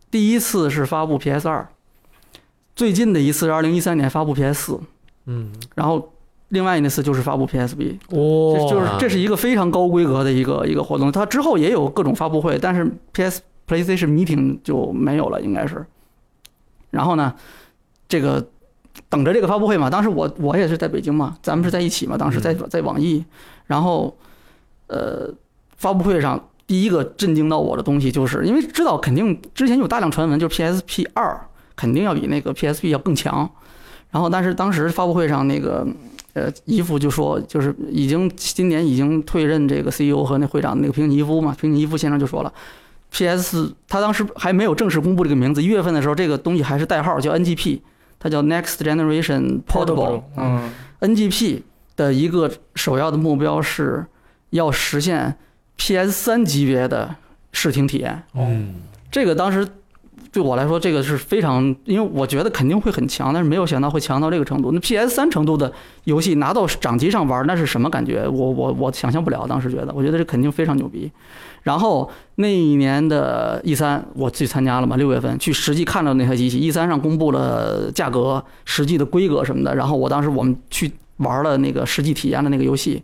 [0.09, 1.67] 第一次是发布 PS 二，
[2.75, 4.79] 最近的一次是二零一三年发布 PS 四，
[5.25, 6.12] 嗯，然后
[6.53, 7.97] 另外一次就是发布 PSB，。
[8.09, 15.83] 哦这就是这是一个非常高规格的一个一个活动，它之后也有各种发布会，但是 PS PlayStation Meeting 就没有了，应该是。
[16.91, 17.33] 然后呢，
[18.07, 18.45] 这个
[19.09, 23.25] 等着这个发布会嘛，当时我我也是在北京嘛，咱们是在一起嘛，当时在在网易，
[23.65, 24.15] 然后
[24.85, 25.33] 呃
[25.75, 33.49] 发布会上第一个震惊到我的东西，就是因为知道肯定之前有大量传闻，就是 PSP 二肯定要比那个 PSP 要更强，
[34.11, 35.87] 然后但是当时发布会上那个。
[36.33, 42.51] 呃，伊夫就说，就是已经今年已经退任这个 CEO 和那会长那个平井一夫嘛，平井一夫先生就说了
[43.11, 47.79] ，PS 他当时还没有正式公布这个名字，一月份的时候这个东西还是代号叫 NGP，
[48.19, 50.71] 它叫 Next Generation Portable，嗯。
[51.01, 51.61] NGP
[51.95, 54.05] 的一个首要的目标是
[54.51, 55.35] 要实现
[55.75, 57.13] PS 三级别的
[57.51, 58.23] 视听体验。
[58.33, 58.75] 嗯，
[59.11, 59.67] 这个当时
[60.33, 64.71] 对我来说，这个是非常，因为我觉得肯定会很强，但是没有想到会强到这个程度。
[64.71, 65.71] 那 PS 三程度的
[66.05, 68.27] 游戏拿到掌机上玩，那是什么感觉？
[68.27, 69.45] 我我我想象不了。
[69.47, 71.11] 当时觉得，我觉得这肯定非常牛逼。
[71.61, 76.59] 然后那一年的 E 三，我去参加了嘛，六月份去实际看到那台机器。
[76.59, 79.75] E 三上公布了价格、实际的规格什么的。
[79.75, 83.03] 然后我当时我们去玩了那个实际体验的那个游戏，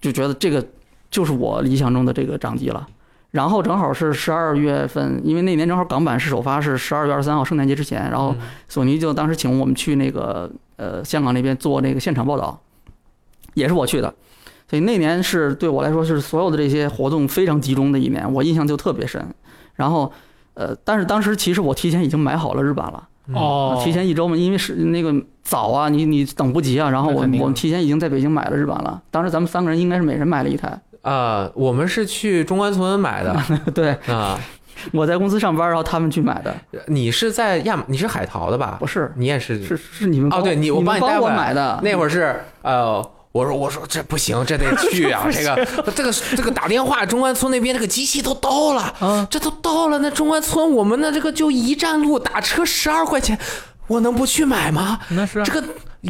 [0.00, 0.66] 就觉得这个
[1.10, 2.86] 就是我理想中的这个掌机了。
[3.36, 8.34] 然后正好是十二月份，因为那年正好港版是首发是十二月二十三号圣诞节之前，然后
[8.66, 12.58] 索尼就当时请我们去那个呃香港那边做那个现场报道，
[13.52, 14.14] 也是我去的，
[14.70, 19.22] 所以那年是对我来说是所有的这些活动非常集中的一年，我印象就特别深。
[19.74, 20.10] 然后
[20.54, 33.40] 呃，但是当时其实我提前已经买好了日版了，哦，提前一周嘛，因为是那个早啊，你你等不及啊，然后我我们提前已经在北京买了日版了，当时咱们三个人应该是每人买了一台，啊，我们是去中关村买的
[33.72, 34.38] 对啊，
[34.92, 36.54] 我在公司上班，然后他们去买的，
[36.88, 38.86] 你是在亚马，你是海淘的吧不？
[38.86, 39.12] 是。
[39.16, 42.96] 你也是是是你们哦对你我帮你带回来买的，那会儿是呃，
[43.30, 45.26] 我说我说这不行，这得去啊！
[45.30, 49.98] 这个这个这个打电话，中关村那边这个机器都到了，啊这都到了。
[50.00, 53.38] 那中关村我们的这个就一站路，打车十二块钱，
[53.86, 54.98] 我能不去买吗？
[55.10, 55.62] 那是啊这个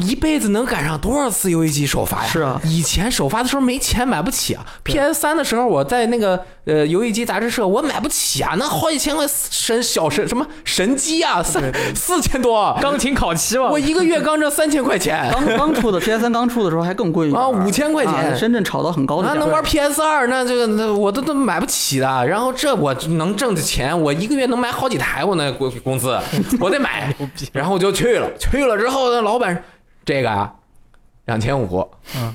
[0.03, 2.29] 一辈子能赶上多少次游戏机首发呀？
[2.29, 4.65] 是啊以前首发的时候没钱买不起啊。
[4.83, 11.63] PS 三的时候，我在那个呃游戏机杂志社，我买不起啊，那好几千块神小神什么神机啊，三
[11.95, 15.27] 四千多，钢琴烤漆嘛我，一个月刚挣三千块钱。
[15.33, 19.27] 刚刚出的 PS 三刚出的时候还更贵啊5000块钱啊深圳炒到很高的。
[19.27, 22.27] 那能玩 PS 二，那这个那我都都买不起的。
[22.27, 26.17] 然后这我能挣的钱，我一个月能买好几台，我那工工资，
[26.59, 27.13] 我得买。
[27.51, 29.63] 然后我就去了，去了之后，那老板
[30.07, 30.53] 这个啊，
[31.25, 31.85] 两千五。
[32.15, 32.33] 嗯，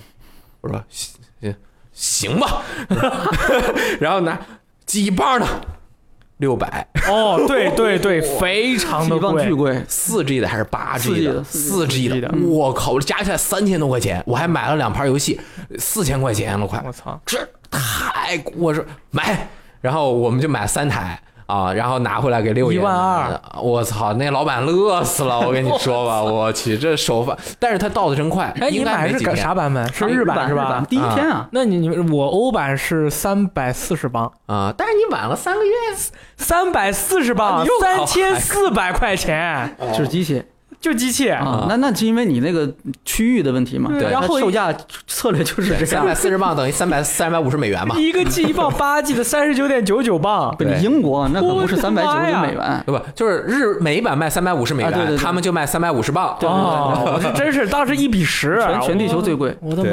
[0.61, 1.57] 我说行
[1.95, 2.63] 行吧。
[3.99, 4.39] 然后呢，
[4.85, 5.47] 记忆棒呢，
[6.37, 6.87] 六百。
[7.09, 9.45] 哦，对对对， 非常的贵。
[9.45, 11.35] 巨贵，贵，四 G 的还是八 4G 的？
[11.37, 11.45] 的？
[11.45, 12.29] 四 G 4G 的。
[12.29, 15.41] 的，我靠，加起来三千多块钱，我还买了两盘游戏，
[15.79, 16.83] 四千块钱了快。
[16.85, 17.39] 我操，这
[17.71, 19.49] 太，我说买，
[19.81, 21.19] 然后我们就买三台
[21.53, 22.81] 啊，然后拿回来给六爷。
[22.81, 29.93] 12,200我操，那老板乐死了，我跟你说吧， 我去，这手法，但是他到的真快，哎，你应该买是个没几天啥版本？
[29.93, 30.83] 是日版是吧？
[30.89, 34.73] 第一天啊，那你你我欧版是三百四十磅，啊？
[34.75, 35.73] 但是你晚了三个月，
[36.39, 40.43] 三百四十啊磅三考千四百块钱，就是机器
[40.83, 41.31] 就机器。
[41.31, 41.65] 啊。
[41.69, 42.71] 那那是因为你那个
[43.07, 44.71] 区域的问题嘛，对然后售价
[45.07, 46.15] 策略就是这样三百。
[46.23, 47.97] 四十磅等于三百三百五十美元嘛？
[47.97, 53.03] 一个 G 一磅八 G 的三十九点九九磅， 不，英国那可不是三百九十美元，对吧？
[53.15, 56.37] 就是日美版卖三百五十美元，啊对对对他们就卖三百五十磅。
[56.39, 59.57] 对哦，我这真是当时一比十，全全地球最贵。
[59.61, 59.91] 我的妈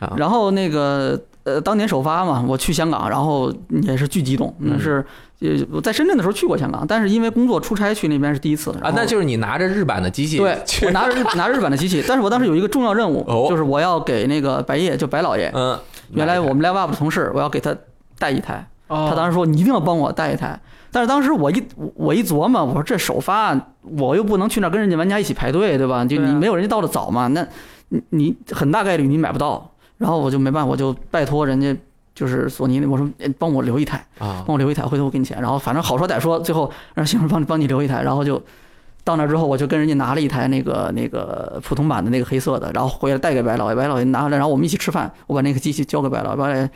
[0.00, 0.12] 呀！
[0.16, 5.04] 然后那个呃，当年首发嘛，我去香港，然后也是巨激动，那是
[5.40, 15.78] 呃我在深圳的时候去过香港，但是因为工作出差去那边是第一次啊，那就是你拿着日版的机器对，我拿着日拿着日版的机器，但是我当时有一个重要任务，哦就是我要给那个白夜，就白老爷，嗯，
[16.12, 17.76] 原来我们 Live Up 的同事，我要给他
[18.18, 20.58] 带一台，哦他当时说你一定要帮我带一台。
[20.90, 21.62] 但是当时我一
[21.94, 26.02] 我一琢磨，我说这首发我又不能去那儿跟人家玩家一起排队，对吧？
[26.06, 27.46] 就你没有人家到的早嘛，那
[27.90, 29.72] 你你很大概率你买不到。
[29.98, 31.74] 然后我就没办法，我就拜托人家
[32.16, 33.98] 就是索尼，我说哎帮我留一台。
[34.18, 35.38] 啊帮我留一台，回头我给你钱。
[35.40, 38.42] 然后反正好说歹说，最后让媳妇帮你帮你留一台，然后就
[39.04, 46.70] 到那之后，我就跟人家拿了一台那个那个普通版的那个黑色的，然后回来带给白老爷，白老爷拿回来，然后我们一起吃饭，我把那个机器交给白老爷，白老爷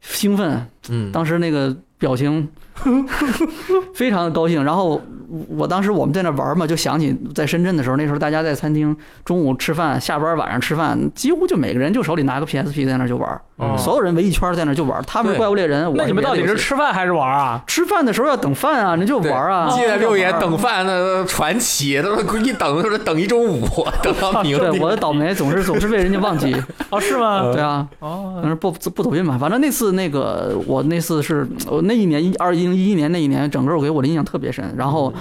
[0.00, 2.48] 兴奋，嗯，当时那个表情
[3.94, 4.64] 非常的高兴。
[4.64, 5.00] 然后
[5.48, 15.02] 我当时我们在那玩嘛，就想起在深圳的时候，那时候大家在餐厅中午吃饭，下班晚上吃饭，几乎就每个人就手里拿个 PSP 在那就玩，嗯所有人围一圈在那儿就玩。
[15.06, 17.62] 他们是怪物猎人，我那你们到底是吃饭还是玩啊？
[17.66, 19.70] 吃饭的时候要等饭啊，那就对玩啊。
[19.70, 23.60] 记得 六爷等饭那传奇，都是一等就是等一周五，
[24.02, 24.80] 等到明对。
[24.80, 26.54] 我的倒霉总是总是被人家忘记。
[26.90, 27.50] 哦，是吗？
[27.52, 29.36] 对啊，哦但，是不不走运吧。
[29.38, 34.74] 反正那次那个我那次是我那一年一二零一一年那一年，整个我给我的印象特别深。
[34.76, 35.12] 然后。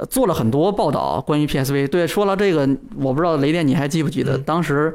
[0.00, 1.88] 呃做了很多报道关于 PSV。
[1.88, 2.60] 对，说了这个，
[3.00, 4.94] 我不知道雷电你还记不记得，嗯当时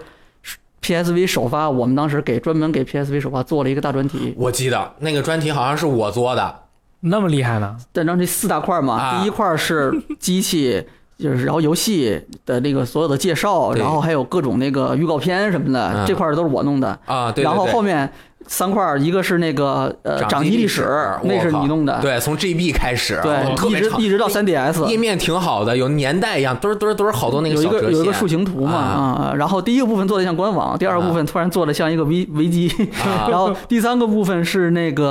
[0.84, 6.56] PSV 首发，我们当时给专门给 PSV 首发做了一个大专题，我记得那个专题好像是我做的，
[7.00, 7.78] 那么厉害呢？
[7.94, 10.84] 但张这四大块嘛，啊第一块是机器，
[11.18, 17.00] 就是然后游戏的那个所有的介绍，然后还有各种那个预告片什么的，嗯这块都是我弄的。
[17.06, 18.12] 啊，对对然后后面
[18.48, 22.00] 三块儿，一个是那个呃掌掌机历史史，那是你弄的。
[22.02, 24.86] 对，从 GB 开始，对一，直一直到 3DS。
[24.88, 32.70] 页面挺好的，有年代一样，墩儿墩儿墩好多那个有一个有一个树形图嘛啊啊、然后第一个部分做的像官网，第二个部分突然做的像一个危危机，
[33.06, 35.08] 啊 然后第三个部分是那个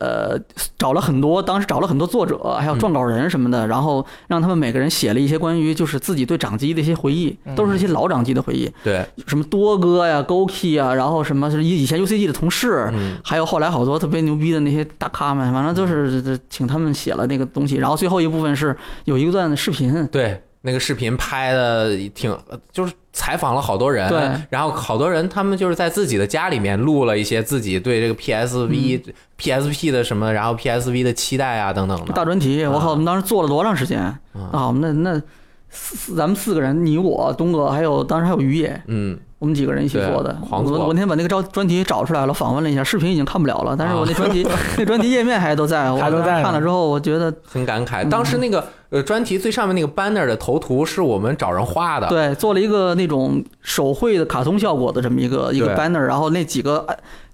[0.00, 0.40] 呃呃
[0.78, 22.36] 找了很多当时找了很多作者还有撰稿人什么的，然后让他们每个人写了一些关于就是自己对掌机的一些回忆，都是一些老掌机的回忆，对，什么多哥呀、Goki 啊，然后什么是以以前 UCG 的同事，嗯，还有后来好多特别牛逼的那些大咖们，反正就是请他们写了那个东西，然后最后一部分是有一段视频，对，那个视频拍的挺，
[22.72, 29.02] 就是采访了好多人，对，然后好多人他们就是在自己的家里面录了一些自己对这个 PSV、
[29.38, 34.00] PSP 的什么，然后 PSV 的期待啊等等的，大专题，我靠，我们当时做了多长时间？
[34.00, 34.20] 啊
[34.52, 34.66] 啊？
[34.66, 35.22] 我们那那
[35.70, 40.36] 四咱们四个人，你我东哥，还有当时还有于野，嗯，我们几个人一起做的。
[40.50, 48.04] 我我那天把那个专专题找出来了，访问了一下，视频已经看不了了，但是我那专题、 那专题页面还都在， 我还都在看了之后，我觉得很感慨。
[48.04, 56.86] 嗯当时那个呃专题最上面那个 banner 的头图是我们找人画的，对，做了一个那种手绘的卡通效果的这么一个一个 banner，然后那几个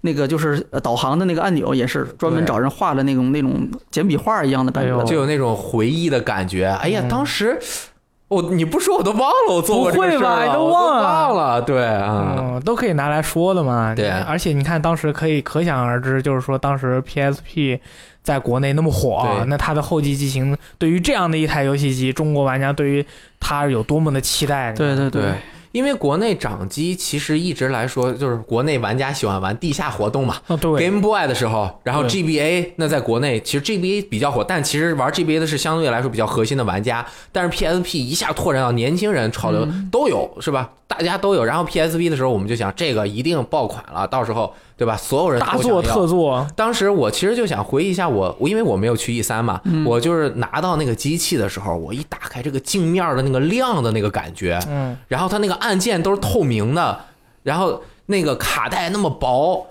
[0.03, 5.05] 那个就是呃导航的那个按钮也是专门找人画的那种那种简笔画一样的感觉。
[5.05, 6.67] 就有那种回忆的感觉。
[6.67, 7.59] 哎呀，嗯当时。
[8.29, 13.95] 我你不说我都忘了我做过不会吧了我都忘了忘了，对啊，嗯，都可以拿来说的嘛。
[13.95, 17.79] 对而且你看当时可以可想而知，就是说当时 PSP
[18.25, 23.07] 在国内那么火，那它的后继机型对于这样的一台游戏机，中国玩家对于
[23.39, 24.73] 它有多么的期待。
[24.73, 25.23] 对对对，
[25.73, 30.37] 因为国内掌机其实一直来说，就是国内玩家喜欢玩地下活动嘛。
[30.47, 40.71] 哦对，Game Boy 的时候，然后 GBA 那在国内其实 GBA 比较火，但其实玩 GBA 的是相对来说比较核心的玩家，但是 PSP 一下拓展到年轻人潮流都有，是吧？
[40.89, 41.45] 大家都有。
[41.45, 44.97] 然后 PSV 的时候，我们就想这个一定爆款了，到时候对吧？
[44.97, 57.01] 所有人大作都想要特做，当时我其实就想回忆一下我，我因为我没有去 E 三嘛，嗯我就是拿到那个机器的时候，我一打开这个镜面的那个亮的那个感觉，嗯，然后它那个按键都是透明的，
[57.43, 59.67] 然后那个卡带那么薄，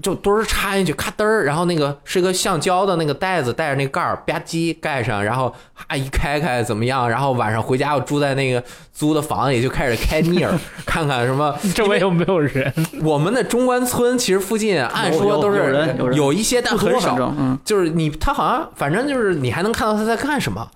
[0.00, 7.08] 就墩儿插进去，咔嘚儿，然后那个是一个橡胶的那个袋子，带着那盖儿吧唧盖上，然后哈一开开怎么样？
[7.08, 11.54] 然后晚上回家我住在那个租的房里，就开始开腻儿，看看什么。
[11.74, 12.72] 周围有没有人？
[13.02, 17.32] 我们的中关村其实附近按说都是有一些，但很少。
[17.64, 20.66] 就是你，他好像反正就是你还能看到他在干什么。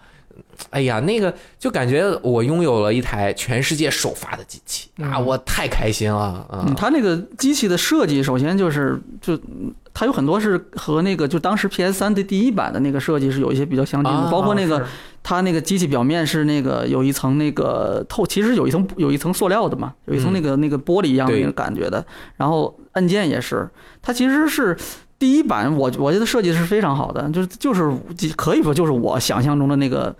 [0.70, 6.64] 哎呀，那个就感觉我拥有了一台全世界首发的机器啊，嗯我太开心了啊！
[6.66, 14.86] 嗯，它那个机器的设计，首先就是就嗯它有很多是和那个就当时 PS 三的第一版的那个设计是有一些比较相近的，啊包括那个
[15.22, 22.04] 它那个机器表面是那个有一层那个透，其实有一层有一层塑料的嘛，有一层那个那个玻璃一样的那个感觉的，
[22.36, 23.68] 然后按键也是，
[24.02, 24.76] 它其实是。
[25.18, 27.90] 第一版我我觉得设计是非常好的，就是就是
[28.36, 30.14] 可以说就是我想象中的那个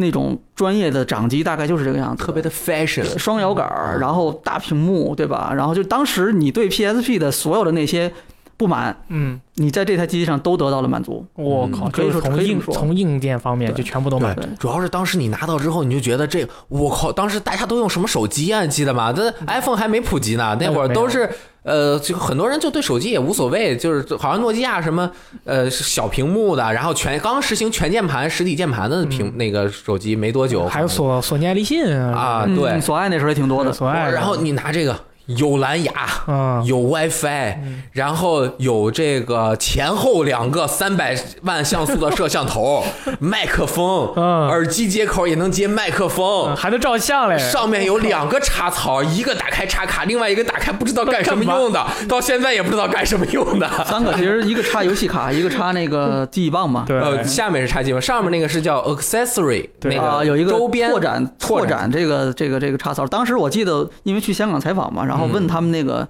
[0.00, 5.52] 那种专业的掌机，大概就是这个样子，特别的 fashion，双摇杆儿，然后大屏幕，对吧？
[5.54, 8.12] 然后就当时你对 PSP 的所有的那些
[8.56, 11.26] 不满，嗯，你在这台机器上都得到了满足。
[11.36, 14.42] 嗯我靠，可以说就是从硬从硬件方面就全部都满足。
[14.58, 18.62] 主要是当时你拿到之后，你就觉得这我靠，当时大家都用什么手机啊？
[18.62, 19.12] 你记得吗？
[19.12, 21.28] 这 iPhone 还没普及呢，那会儿都是
[21.68, 25.10] 呃，就很多人就对手机也无所谓，就是好像诺基亚什么
[25.44, 34.98] 呃小屏幕的，然后全刚实行全键盘实体键盘的屏、那个手机没多久，还有索索尼爱立信啊，嗯对，索爱那时候也挺多的，索爱，然后你拿这个
[35.28, 35.92] 有蓝牙。
[36.26, 37.54] 嗯，有 WiFi，
[37.92, 42.84] 然后有这个前后两个三百万像素的摄像头，
[43.18, 53.68] 麦克风，嗯耳机接口也能接麦克风，还能照相嘞，上面有两个插槽，一个打开插卡，另外一个打开不知道干 什么用的，到现在也不知道干什么用的。
[53.84, 56.84] 三个其实一个插游戏卡， 一个插那个记忆棒嘛。
[56.86, 63.06] 对，呃，下面是插机嘛，上面那个是叫 accessory，对那啊，个有一个周边拓展拓拓展这个这个这个插槽。
[63.06, 66.06] 当时我记得，因为去香港采访嘛，然后问他们那个。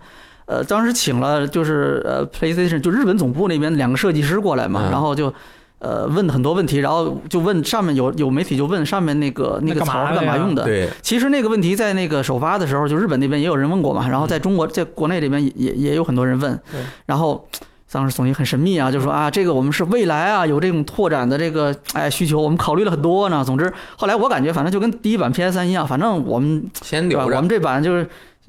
[0.50, 5.30] 呃，当时请了就是呃 PlayStation 就日本总部那边两个设计师过来嘛，嗯然后就
[5.78, 10.64] 呃问很多问题，然后就问上面有有媒体就问上面那个那个槽是干嘛用的？
[10.64, 17.46] 对，其实那个问题在那个首发的时候，就日本那边也有人问过嘛，然后在中国在国内这边也也也有很多人问对，然后。
[17.90, 23.42] 当时索尼很神秘啊，就说啊，这个我们是未来啊，有这种拓展的这个哎需求，我们考虑了很多呢。
[23.42, 26.62] 总之，后来我感觉反正就跟第一版 PS 三一样，反正我们？
[26.82, 27.24] 先留着。
[27.34, 28.06] 我们这版就是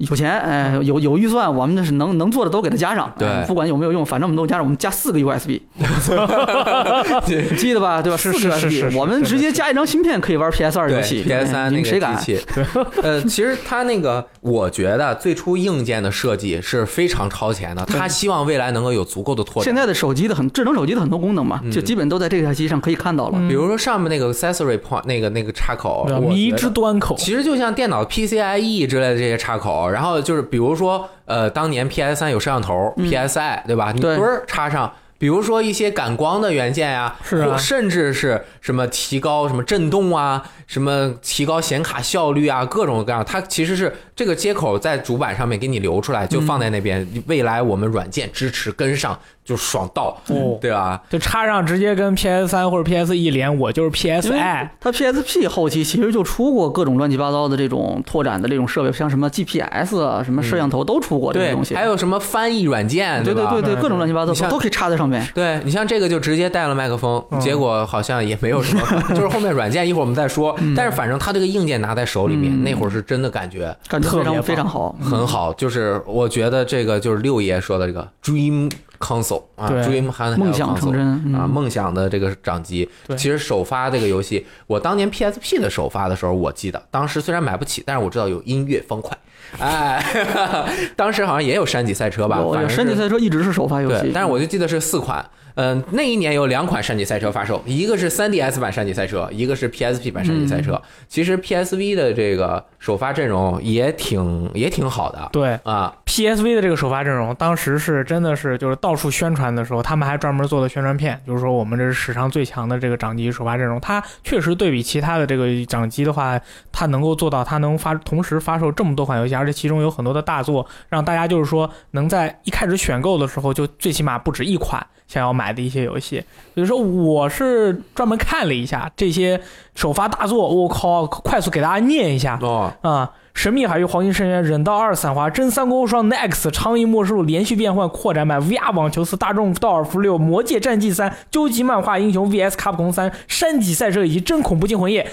[0.08, 5.60] 有钱，哎，有有预算，我们这是能能做的都给它加上，对哎不管有没有用，反正我们都加上，我们加四个 USB，
[7.58, 8.00] 记得吧？
[8.02, 8.16] 对吧？
[8.16, 12.16] 是是是是我们直接加一张芯片可以玩 PS 二游戏，PS 三那个哎你们谁敢？
[12.16, 12.40] 机器，
[13.02, 19.64] 呃，其实它那个，我觉得最初硬件的设计是非常超前的，他希望未来能够有足够的拓展。
[19.64, 23.38] 现在的手机的很智能手机的很多功能嘛，嗯就基本都在这台机上可以看到了。
[23.38, 33.92] 嗯比如说上面那个 accessory point 那个那个插口，迷之端口，其实就像电脑 PCIe 之类的这些插口，然后就是比如说，呃，当年 PS 三有摄像头、嗯 PSI 对吧？
[33.92, 34.92] 你对墩儿插上。
[35.18, 47.06] 比如说一些感光的元件呀、是啊甚至是什么提高什么震动啊，什么提高显卡效率啊，各种各样，它其实是这个接口在主板上面给你留出来，就放在那边。
[47.26, 49.18] 未来我们软件支持跟上
[49.50, 51.02] 就爽到，哦对吧？
[51.10, 63.24] 就插上直接跟 PS 三或者 PS 一连，我就是 PSI，它 PSP 后期其实就出过各种乱七八糟的这种拓展的这种设备，像什么 GPS 啊、什么摄像头都出过这些东西。，还有什么翻译软件，吧？
[63.24, 65.26] 对对对对，各种乱七八糟都可以插在上面。
[65.34, 70.54] 对你像这个就直接带了麦克风，嗯结果好像也没有什么， 就是后面软件一会儿我们再说。
[70.76, 75.52] 但是反正它这个硬件拿在手里面，嗯那会儿是真的感觉感觉非常特别非常好，很好。
[75.54, 81.00] 就是我觉得这个就是六爷说的这个 Dream Console 啊对，Dream 梦想成真
[81.34, 82.88] 啊，嗯梦想的这个掌机。
[83.06, 89.16] 对其实首发这个游戏，我当年 PSP 的首发的时候，我记得当时虽然买不起，但是我知道有音乐方块。
[89.58, 90.04] 哎，
[90.94, 92.36] 当时好像也有山脊赛车吧？
[92.38, 95.24] 有有反正山脊赛车一直是首发游戏，，但是我就记得是四款。
[95.56, 100.74] 嗯，那一年有两款山脊赛车发售，一个是 3DS 版山脊赛车，一个是 PSP 版山脊赛车。
[100.74, 105.92] 嗯其实 PSV 的这个首发阵容也挺也挺好的对啊。
[106.10, 113.80] PSV 的这个首发阵容，当时是真的是就是到处宣传的时候，他们还专门做了宣传片，就是说我们这是史上最强的这个掌机首发阵容。
[113.80, 116.36] 它确实对比其他的这个掌机的话，
[116.72, 126.18] 它能够做到它能发同时发售这么多款游戏，而且其中有很多的大作，让大家就是说能在一开始选购的时候就最起码不止一款想要买的一些游戏。
[126.54, 129.40] 比如说我是专门看了一下这些
[129.76, 132.36] 首发大作，我靠，快速给大家念一下。
[132.42, 145.10] 哦，啊，神秘海域、黄金深渊、忍道二、散华、真三国无双、Next、长影末世录、连续变换、扩展版、VR 网球四、大众道尔夫六、魔界战记三、究极漫画英雄 VS 卡普空三、山脊赛车以及真恐怖惊魂夜。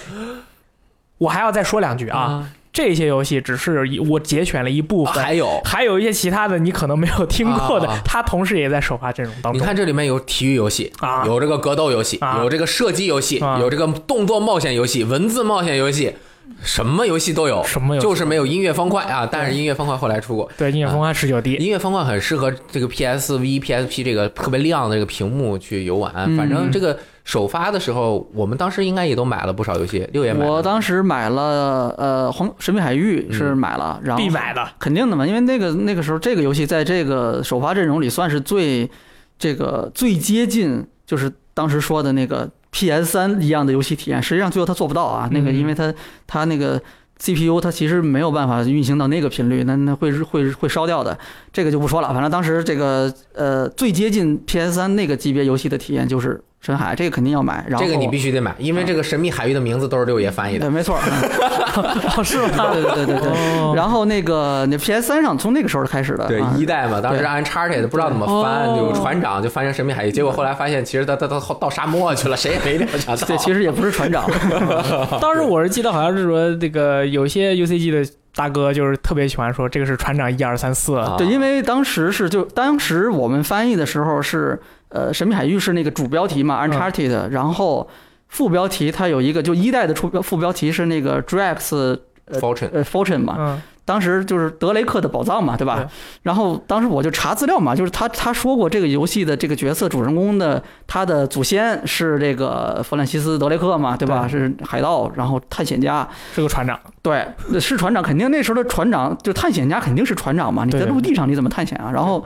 [1.20, 5.60] 我还要再说两句啊，这些游戏只是一我节选了一部分，还有。
[5.64, 9.66] 还有一些其他的你可能没有听过的它同时也在首发阵容当中你。
[9.66, 16.16] 看这里面有体育游戏，啊有这个格斗游戏，啊有这个射击游戏，啊有这个动作冒险游戏、文字冒险游戏，
[16.64, 19.28] 什么游戏都有，什么游戏就是没有音乐方块啊。
[19.30, 26.14] 但是音乐方块后来出过，对，音乐方块十九 D，音乐方块很适合这个 PSV、PSP 这个特别亮的这个屏幕去游玩。
[26.16, 30.52] 嗯反正这个首发的时候，我们当时应该也都买了不少游戏，六爷买了。
[30.52, 34.66] 我当时买了呃黄神秘海域是买了，然后必买的。
[34.80, 38.90] 肯定的嘛，因为那个那个时候这个游戏在这个首发阵容里算是最
[39.38, 44.22] 这个最接近，就是当时说的那个 PS 三一样的游戏体验。
[44.22, 45.92] 实际上最后它做不到啊，那个嗯因为它
[46.28, 46.80] 它那个
[47.18, 51.18] CPU 它其实没有办法运行到那个频率，那那会会会烧掉的。
[51.52, 57.64] 这个就不说了，反正当时这个呃最接近 PS 三那个级别游戏的体验就是深海，这个肯定要买。
[57.68, 60.62] 然后这个你必须得买，因为这个神秘海域的名字都是六爷翻译的。
[60.62, 60.98] 对，没错。
[62.24, 62.74] 是吗？
[62.74, 63.32] 对对对对对。
[63.32, 73.28] 哦然后那个那 PS 三上从那个时候开始的，对啊一代嘛，当时按 Uncharted 不知道怎么翻，哦有船长就翻成神秘海域，结果后来发现其实他他他到沙漠去了，谁也没料想到。
[73.28, 74.26] 对，其实也不是船长，
[75.22, 84.60] 当时我是记得好像是说这个有些 UCG 的大哥就是特别喜欢说这个是船长一二三四，啊对，因为当时是就当时我们翻译的时候是
[84.90, 87.88] 呃，神秘海域是那个主标题嘛，Uncharted，、然后
[88.28, 95.78] 副标题它有一个就一代的出标副标题是那个 Drax 呃 Fortune 呃 Fortune 嘛，嗯，当时就是德雷克的宝藏嘛，对吧？
[95.78, 95.88] 对。
[96.24, 104.28] 然后当时我就查资料嘛，就是他他说过这个游戏的这个角色主人公的他的祖先是这个弗兰西斯德雷克嘛，对吧？
[104.28, 107.26] 是海盗，然后探险家，是个船长，对，
[107.62, 111.90] 是船长，肯定那时候的船长就探险家肯定是船长嘛，你在陆地上你怎么探险啊？
[111.94, 112.26] 然后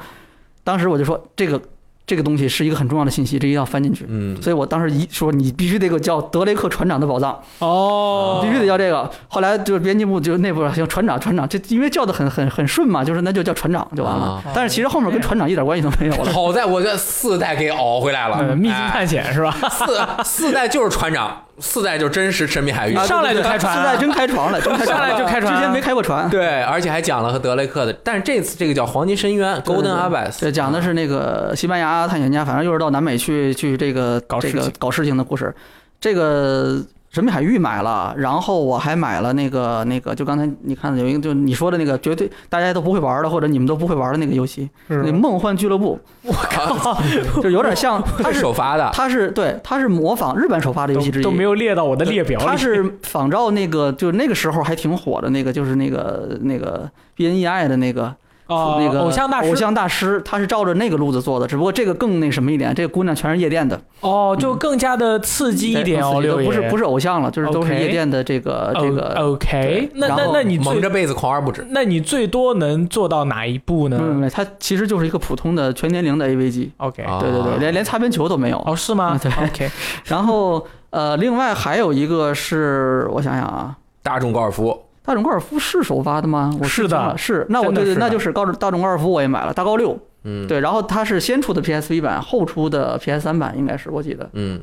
[0.64, 1.62] 当时我就说这个
[2.08, 4.06] 这个东西是一个很重要的信息，这一定要翻进去。
[4.10, 9.10] 嗯，所以我当时一说你必须得给我叫德雷克船长的宝藏，哦必须得叫这个。
[9.30, 14.26] 后来就是编辑部就内部行船长船长，这因为叫的很很很顺嘛，就是那就叫船长就完了。
[14.26, 16.32] 啊但是其实后面跟船长一点关系都没有了。
[16.34, 19.56] 好在我这四代给熬回来了，呃，秘境哎探险是吧？
[19.70, 23.06] 四四代就是船长，四代就真实神秘海域啊。
[23.06, 26.30] 上来就开船四代真开船了， 真开船了，上来就开船之前没开过船。
[26.30, 35.54] 对，而且还讲了和德雷克的，但是这次这个叫黄金深渊 （Golden 对 Abyss），对讲的是那个西班牙探险家，反正又是到南美去去这个这搞这个搞事情的故事。
[36.00, 36.82] 这个
[37.12, 46.98] 神秘海域买了，然后我还买了那个那个，就刚才你看有一个，就你说的那个绝对大家都不会玩的，或者你们都不会玩的那个游戏，是那梦幻俱乐部， 我靠，
[47.44, 52.46] 就有点像，它是是首发的，它是对，它是模仿日本首发的游戏之一，都都没有列到我的列表里。
[52.46, 58.16] 它是仿照那个，就那个时候还挺火的那个，就是那个那个 BNEI 的那个
[58.52, 59.50] 哦，那个偶像大师。
[59.50, 66.48] 偶像大师，他是照着那个路子做的，只不过这个更那什么一点，这个姑娘全是夜店的，哦，就更加的刺激一点哦，六爷。
[66.48, 69.14] 不是不是偶像了，就是都是夜店的这个这个。
[69.18, 71.66] OK，那那那你最蒙着被子狂而不止。
[71.70, 73.98] 那你最多能做到哪一步呢？
[74.00, 78.58] 没有没有，它其实就是一个普通的全年龄的 AVG，？OK，啊对对对，连连擦边球都没有。
[78.66, 79.20] 哦，是吗？
[79.44, 79.70] OK，
[80.06, 84.78] 然后呃，另外还有一个是我想想啊，大众高尔夫，
[85.12, 86.56] 大众高尔夫是首发的吗？
[86.62, 87.46] 我是的是。
[87.50, 89.98] 那我对对，那就是高大众高尔夫我也买了，大高六。
[90.24, 94.30] 嗯，，对，然后它是先出的 PSV 版，后出的 PS 三版，应该是我记得。
[94.34, 94.62] 嗯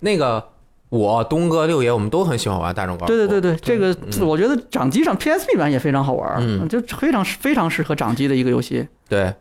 [0.00, 0.42] 那个
[0.88, 3.14] 我东哥六爷，我们都很喜欢玩大众高尔夫。
[3.14, 8.88] 对对对对，这个嗯我觉得掌机上 PSP 版也非常好玩，嗯就非常非常适合掌机的一个游戏。
[9.08, 9.32] 对，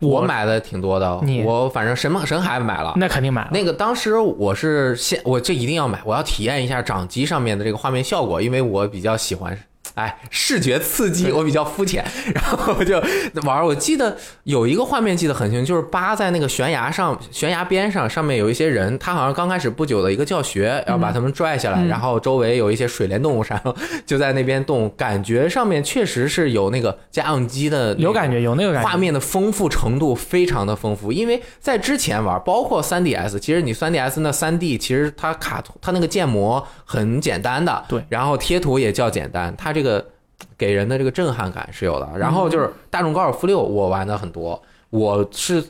[0.00, 2.92] 我买的挺多的，我反正神神海买了。
[2.96, 3.50] 那肯定买了。
[3.52, 9.58] 那个当时我是先，我这一定要买，我要体验一下掌机上面的这个画面效果，因为我比较喜欢，
[9.96, 13.02] 哎，视觉刺激，我比较肤浅， 然后我就
[13.44, 13.64] 玩。
[13.64, 23.58] 我记得有一个画面记得很清，就是扒在那个悬崖上，悬崖边上，上面有一些人，他好像刚开始不久的一个教学，要把他们拽下来，嗯然后周围有一些水帘动物啥，
[24.04, 28.88] 就在那边动，感觉上面确实是有那个家用机的有感觉，有那个感觉。
[28.88, 39.85] 画面的丰富程度非常的丰富，因为在之前玩，包括 3DS，其实你 3DS 那 3D 其实它卡图它那个建模很简单的，对然后贴图也较简单，它这个
[40.56, 42.08] 给人的这个震撼感是有的。
[42.16, 45.62] 然后就是大众高尔夫六，我玩的很多，我是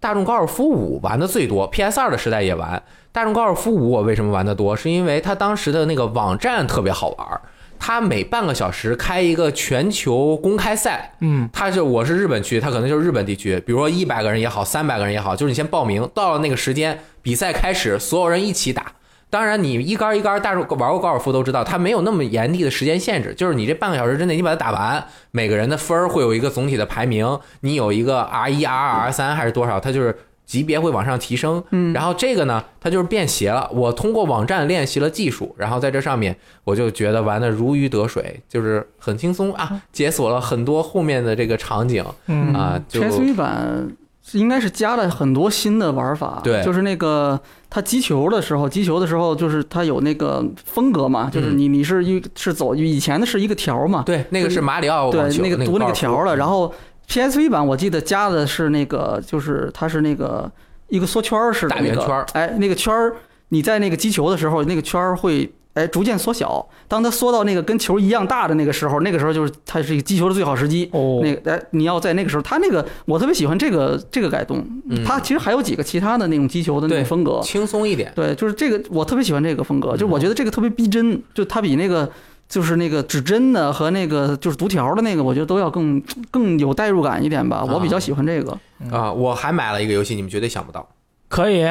[0.00, 2.82] 大众高尔夫五玩的最多，PS 二的时代也玩。
[3.12, 4.76] 大众高尔夫五我为什么玩的多？
[4.76, 7.40] 是因为它当时的那个网站特别好玩儿，
[7.78, 18.92] 它每半个小时开一个全球公开赛，嗯，它是我是日本区，它可能就是日本地区，比如说一百个人也好，三百个人也好，就是你先报名，到了那个时间，比赛开始，所有人一起打。
[19.34, 30.16] 当然，你一杆一杆大众玩过高尔夫都知道，它没有那么严厉的时间限制，就是你这半个小时之内你把它打完，每个人的分儿会有一个总体的排名，你有一个 R 一、R 二、R 三还是多少，它就是
[30.46, 31.60] 级别会往上提升。
[31.70, 33.68] 嗯然后这个呢，它就是便携了。
[33.72, 43.88] 我通过网站练习了技术，然后在这上面我就觉得玩的如鱼得水，就是很轻松啊，解锁了很多后面的这个场景嗯啊，就 PSV 版
[44.34, 46.62] 应该是加了很多新的玩法，对。
[46.62, 56.72] 就是那个它击球的时候，击球的时候就是它有那个风格嘛，就是嗯你你是一是走以前的是一个条嘛，对，那个是马里奥对，那那个读那个条了，然后
[57.08, 60.50] PSV 版我记得加的是那个就是它是那个
[60.88, 62.26] 一个缩圈儿似的那圆圈儿。
[62.34, 63.16] 哎，那个圈儿
[63.48, 65.52] 你在那个击球的时候，那个圈儿会。
[65.74, 66.66] 哎，逐渐缩小。
[66.88, 70.88] 当它缩到那个跟球一样大的那个时候，那个时候就是它是一个击球的最好时机。
[70.92, 78.12] 哦，那个哎，你要在那个时候，它那个我特别喜欢这个这个改动，嗯它其实还有几个其他的那种击球的那对种风格，轻松一点。
[78.14, 82.08] 对，就是这个我特别喜欢这个风格，就我觉得这个特别逼真，就它比那个
[82.48, 86.00] 就是那个指针的和那个就是读条的那个，我觉得都要更
[86.30, 88.56] 更有代入感一点吧，我比较喜欢这个。
[88.92, 90.88] 啊，我还买了一个游戏，你们绝对想不到，
[91.28, 91.66] 可以。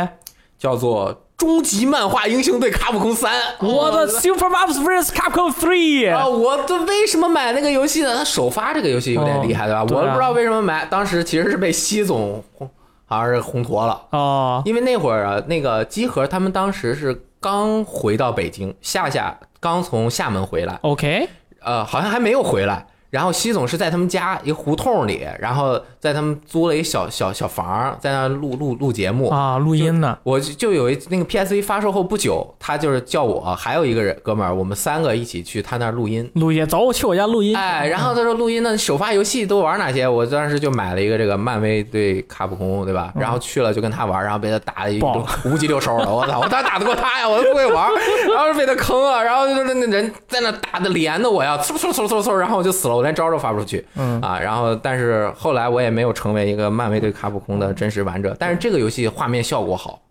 [0.59, 3.33] 叫做《终极漫画英雄队卡普空三》。
[3.67, 8.15] 我的 Super Mario vs Capcom 啊，Three，啊我这为什么买那个游戏呢？
[8.17, 9.81] 它首发这个游戏有点厉害，对吧？
[9.81, 12.41] 我不知道为什么买，当时其实是被西总
[13.05, 21.27] 好像是烘托了，哦，因为那会儿啊，那个集合他们当时是刚回到北京，夏夏刚从厦门回来，OK，
[21.61, 22.87] 呃，好像还没有回来。
[23.13, 29.29] 然后西总是在他们家一个胡同里，然后在他们租了一小小小房，在那录录录节目。
[29.29, 36.27] 啊，录音呢，我就就有一那个 PSV 发售后不久，他就是叫我还有一个人哥们儿，我们三个一起去他那儿录音。
[36.33, 37.55] 录音，走，去我家录音。
[37.55, 40.07] 哎，然后他说录音的首发游戏都玩哪些？
[40.07, 43.13] 我当时就买了一个这个漫威对卡普空，对吧？
[43.15, 46.39] 然后去了就跟他玩，然后被他打了一爆五级六兽的，我操！
[46.39, 47.29] 我咋打得过他呀？
[47.29, 47.91] 我都不会玩，
[48.33, 53.85] 然后就被他坑了，然后就是那人在那打的连的我呀，嗖嗖嗖嗖嗖，然后我就死了，我连招都发不出去。
[53.95, 54.19] 嗯。
[54.21, 60.01] 啊，然后但是后来我也没有成为一个漫威对卡普空的真实玩者，但是这个游戏画面效果好，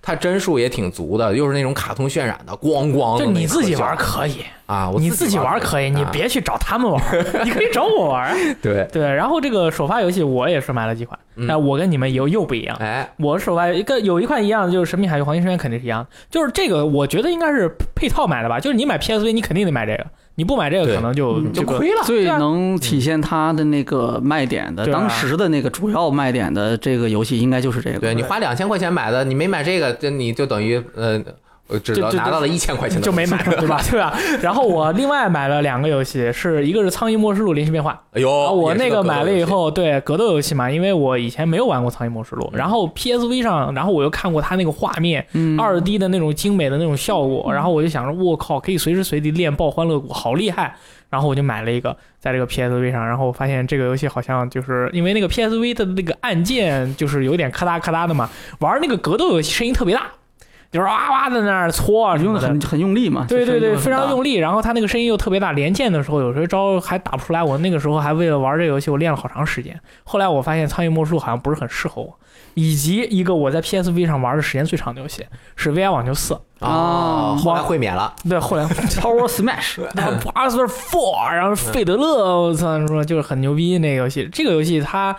[0.00, 7.02] 它帧数也挺足的，又是那种卡通渲染的，咣咣的就你自己玩可以，啊，我你自己玩可以，你啊别去找他们玩，
[7.44, 8.36] 你可以找我玩。
[8.60, 11.46] 对，对，然后这个首发游戏我也是买了几款，嗯。
[11.46, 12.76] 但我跟你们又又不一样。
[12.80, 22.02] 哎，我首发一个有一款一样的，就是《神秘海域黄金深渊》肯定是一样的，就是这个我觉得应该是配套买的吧，就是你买 PSV 你肯定得买这个，你不买这个可能就就亏了。
[22.04, 27.98] 最能体现它的那个卖点的，当时的那个主要卖点的这个游戏，应该就是这个。
[27.98, 31.22] 对你花两千块钱买的，你没买这个，这你就等于呃，
[31.68, 33.80] 呃只就就拿到了一千块钱就没买，对吧？
[33.90, 34.16] 对吧？
[34.42, 42.58] 然后我另外买了两个游戏，是一个是《苍蝇末世录》临时变化，哎呦，啊，我那个买了以后，对格斗游戏嘛，因为我以前没有玩过《苍蝇末世录》，嗯。
[42.58, 50.74] 然后 PSV 上，然后我又看过它那个画面，嗯，二 D 的那种精美的那种效果，然后我就想着，我靠，可以随时随地练爆欢乐谷，好厉害！
[51.10, 58.28] 然后我就买了一个，在这个 PSV 上，然后我发现这个游戏好像就是因为那个 PSV 的那个按键就是有点咔嗒咔嗒的嘛，
[58.60, 60.06] 玩那个格斗游戏声音特别大，
[60.72, 62.16] 就是哇哇在那儿搓。
[62.18, 63.24] 用的很很用力嘛。
[63.28, 64.34] 对对对，非常用力。
[64.34, 67.40] 然后他那个声音又特别大，连键的时候有时候招还打不出来。
[67.42, 69.78] 我那个时候还为了玩这个游戏，我练了好长时间。
[70.02, 72.18] 后来我发现《苍蝇末世录》好像不是很适合我，
[72.54, 76.34] 以及一个我在 PSV 上玩的时间最长的游戏是《VR 网球四》。
[76.60, 79.80] 哦，后来会免了，对，后来 Power Smash，
[80.32, 84.28] 巴斯 Four，然后费德勒，我操，说就是很牛逼那个游戏。
[84.32, 85.14] 这个游戏它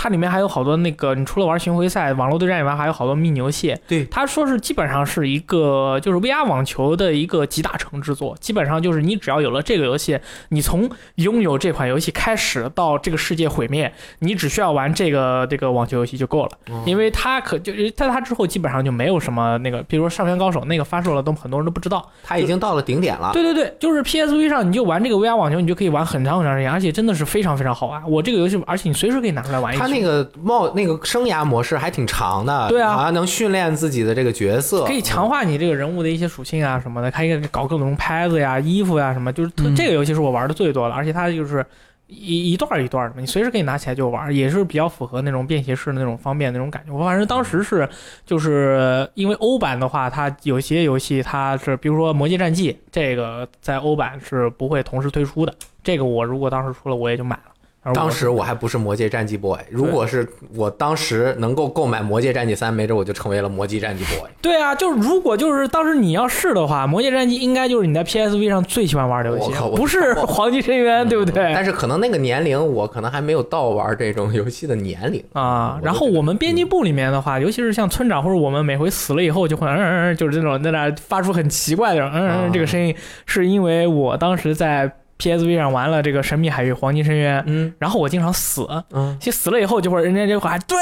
[0.00, 3.76] 它里面还有好多那个，你除了玩巡回赛、网络对战以外，还有好多迷你游戏。
[3.88, 8.36] 对他说是基本上是一个就是 VR 网球的一个集大成之作。
[8.38, 10.20] 基本上就是你只要有了这个游戏，
[10.50, 16.52] 你从拥有这款游戏开始到这个世界毁灭，你只需要玩这个这个网球游戏就够了。
[16.86, 22.08] 因为它可就在它之后基本上就没有什么那个，比如说《上旋高手》那个发售了，都很多人都不知道。
[22.22, 23.30] 它已经到了顶点了。
[23.32, 28.00] 对对对，就是 PSV 上你就玩这个 VR 网球，你就可以玩很长很长时间，而且真的是非常非常好玩。
[28.08, 29.82] 我这个游戏，而且你随时可以拿出来玩一局。
[29.82, 41.64] 他那个冒那个生涯模式还挺长的，对啊好像能训练自己的这个角色，可以强化你这个人物的一些属性啊什么的，还可以搞各种拍子呀、衣服呀什么，就是这个游戏是我玩的最多的，而且它就是
[42.06, 46.92] 一一段一段的嘛，你随时可以拿起来就玩，也是比较符合那种便携式的那种方便那种感觉。
[46.92, 47.86] 我反正当时是
[48.24, 57.52] 就是因为欧版的话，它有些游戏它是比如说《魔界战记》，这个在欧版是不会同时推出的，这个我如果当时出了我也就买了。
[57.94, 64.28] 当时我还不是魔界战记 boy，如果是我当时能够购买魔界战记三，没准我就成为了魔界战记 boy。
[64.40, 71.52] 对啊，就是如果就是当时你要试的话，《魔界战记》应该就是你在 PSV 上最喜欢玩的游戏不是《黄金深渊》，对不对？
[71.54, 82.94] 但是可能那个年龄，我可能还没有到玩这种游戏的年龄啊，然后我们编辑部里面的话，尤其是像村长或者我们每回死了以后就会嗯嗯嗯，就是这种在那发出很奇怪的嗯嗯啊嗯这个声音，
[83.26, 90.76] 是因为我当时在 PSV 上玩了这个《神秘海域黄金深渊》，嗯然后我经常死，嗯，其实死了以后就会人家就喊对，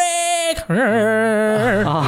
[0.68, 2.07] 嗯嗯嗯嗯啊，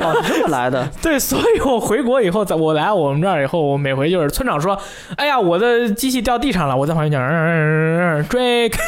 [0.00, 0.88] 哦，是这么来的。
[1.02, 4.78] 对，所以我回国以后，在我来我们这儿以后，我每回就是村长说
[5.16, 8.78] ：“哎呀，我的机器掉地上了。”我在旁边讲：“嗯嗯嗯嗯，Drake。”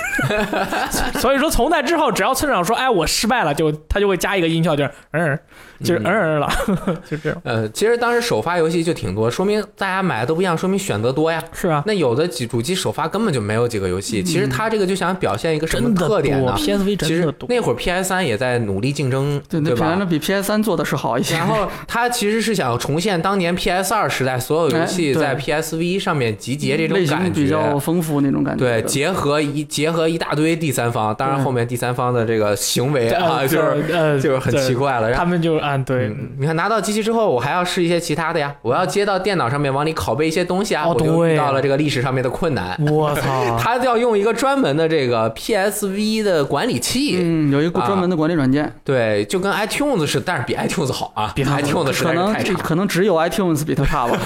[1.20, 5.38] 所以说从那之后，只要村长说：“哎，我失败了”，就他就会加一个音效，就是嗯，
[5.80, 6.50] 就是嗯嗯了，
[7.08, 7.40] 就这样。
[7.44, 11.42] 呃，其实当时首发游戏就挺多，说明大家买的都不一样，说明选择多呀。
[11.52, 17.32] 是啊，那有的几主机首发根本就没有几个游戏，其实它这个就想表现一个什么特点呢？，PSV 其实。
[17.48, 20.08] 那会儿 PS 三也在努力竞争，对，对吧显然？
[20.08, 21.34] 比 PS 三做的是好一些。
[21.34, 27.78] 然后它其实是想重现当年 PS 二时代所有游戏在 PSV 上面集结这种感比较觉。
[27.78, 28.64] 丰富那种感觉。
[28.64, 35.08] 对，结合一结合一大堆第三方，当然后面第三方的这个行为啊， 呃就是呃，就是很奇怪了。
[35.10, 42.78] 然后他们就啊，对，嗯，你看拿到机器之后，我还要试一些其他的呀，我要接到电脑上面往里拷贝一些东西啊，哦我就到了这个历史上面的困难。
[42.90, 54.18] 我操， 他要用一个专门的这个 PSV 的管理器，嗯，有一个啊专门的管理软件，对，就跟 iTunes 似的，但是比 iTunes 好啊，比它 iTunes 实可能在是太差可能只有 iTunes 比它差吧。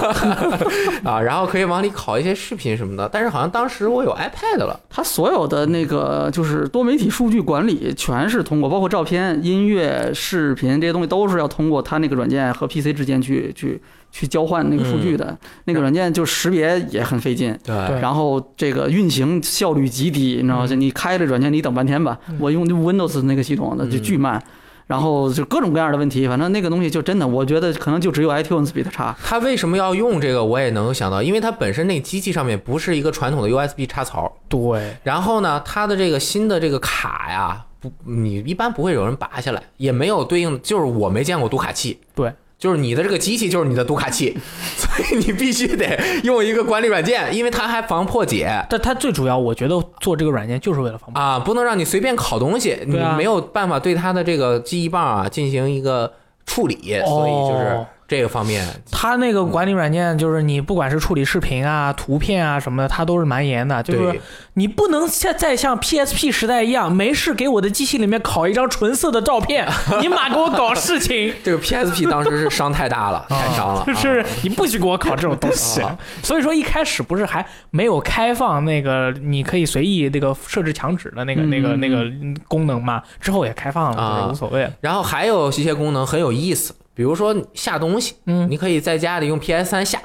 [1.09, 1.21] 啊。
[1.21, 13.81] 然后可以往里拷一些视频什么的，但是好像当时我有 iPad 了，它所有的那个就是多媒体数据管理，全是通过包括照片、音乐、视频这些东西，都是要通过它那个软件和 PC 之间去去
[14.11, 17.57] 去交换那个数据的，那个软件就识别也很费劲。
[17.63, 17.75] 对。
[17.87, 17.99] 对。
[17.99, 20.67] 然后这个运行效率极低，你知道吗？
[20.69, 20.81] 嗯。
[20.81, 22.37] 你开着软件你等半天吧，嗯。
[22.39, 24.41] 我用 Windows 那个系统那就巨慢，
[24.87, 29.15] 然后就各种各样的问题，反正那个东西就真的，我觉得可能就只有 iTunes 比它差。
[29.23, 41.99] 它为什么要用这个，我也能想到，因为它本身那机器上面不是一个传统的 USB 插槽，对，然后呢，它的这个新的这个卡呀，不，你一般不会有人拔下来，也没有对应，就是我没见过读卡器。
[42.15, 44.37] 对，就是你的这个机器就是你的读卡器，
[44.75, 48.51] 所以你必须得用一个管理软件，因为它还防破解。
[48.69, 51.21] 但它最主要，我觉得做这个软件就是为了防破。
[51.21, 56.11] 啊，不能让你随便拷东西，你没有办法对它的这个记忆棒啊进行一个
[56.45, 56.75] 处理，
[57.07, 63.81] 所以就是哦这个方面它那个管理软件就是你不管是处理视频啊、图片啊什么的，它都是蛮严的。
[63.83, 64.21] 就是对
[64.55, 69.65] 你不能像再像 PSP 时代一样，没事给我的机器里面拷一张纯色的照片，
[70.01, 71.31] 你妈给我搞事情。
[71.43, 82.05] 这个 PSP 当时是伤太大了， 太伤了，就是啊你不许给我考这种东西啊，所以说一开始不是还没有开放那个你可以随意那个设置墙纸的那个、嗯那个嗯那个
[82.47, 83.01] 功能嘛？
[83.21, 84.69] 之后也开放了，无所谓。
[84.81, 90.01] 然后还有一些功能很有意思，比如说下东西，嗯，你可以在家里用 PS 三下，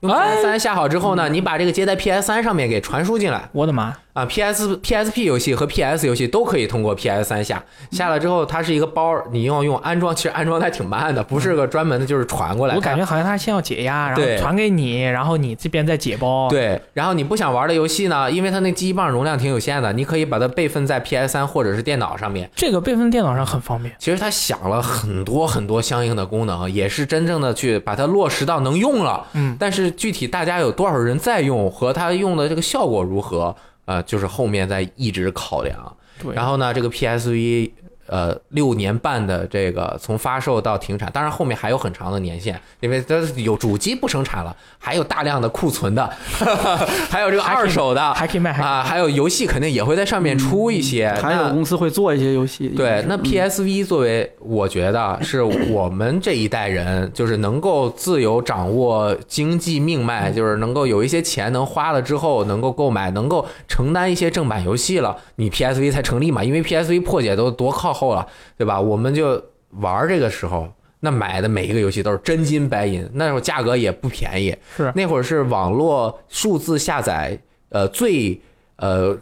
[0.00, 0.34] 用哎。
[0.34, 3.48] PS 三下好之后呢，你把这个接在 PS 三上面给传输进来。
[3.52, 3.96] 我的妈！
[4.12, 12.74] 啊，PS PSP 游戏和 PS 游戏都可以通过 PS 三下，下了之后它是一个包，你要用安装，其实安装的还挺慢的，不是个专门的，就是传过来。
[12.74, 22.50] 我感觉好像它先要解压，然后传给你，然后你这边再解包。，对，然后你不想玩的游戏呢，因为它那记忆棒容量挺有限的，你可以把它备份在 PS 三或者是电脑上面。
[22.54, 23.94] 这个备份电脑上很方便。
[23.98, 29.26] 其实它想了很多很多相应的功能，也是真正的去把它落实到能用了。
[29.32, 35.96] 嗯，但是具体大家有多少人在用和它用的这个效果如何，呃，就是后面在一直考量。
[36.20, 37.70] 对，然后呢，这个 PSV
[38.12, 46.06] 呃六年半的这个从发售到停产，当然后面还有很长的年限，因为它有主机不生产了，还有大量的库存的，
[47.08, 51.08] 还有这个二手的还可以卖，啊，还有游戏肯定也会在上面出一些。
[51.22, 52.68] 还有公司会做一些游戏。
[52.68, 66.44] 对，那嗯 PSV 作为我觉得是我们这一代人，就是能够自由掌握经济命脉，就是能够有一些钱能花了之后能够购买，能够承担一些正版游戏了，你 PSV 才成立嘛。
[66.44, 68.26] 因为 PSV 破解都多靠后了，
[68.58, 68.80] 对吧？
[68.80, 70.68] 我们就玩这个时候。
[71.04, 74.56] 那买的每一个游戏都是真金白银，那时候价格也不便宜。
[74.76, 77.36] 是那会儿是网络数字下载，
[77.70, 78.40] 呃，最
[78.76, 79.18] 呃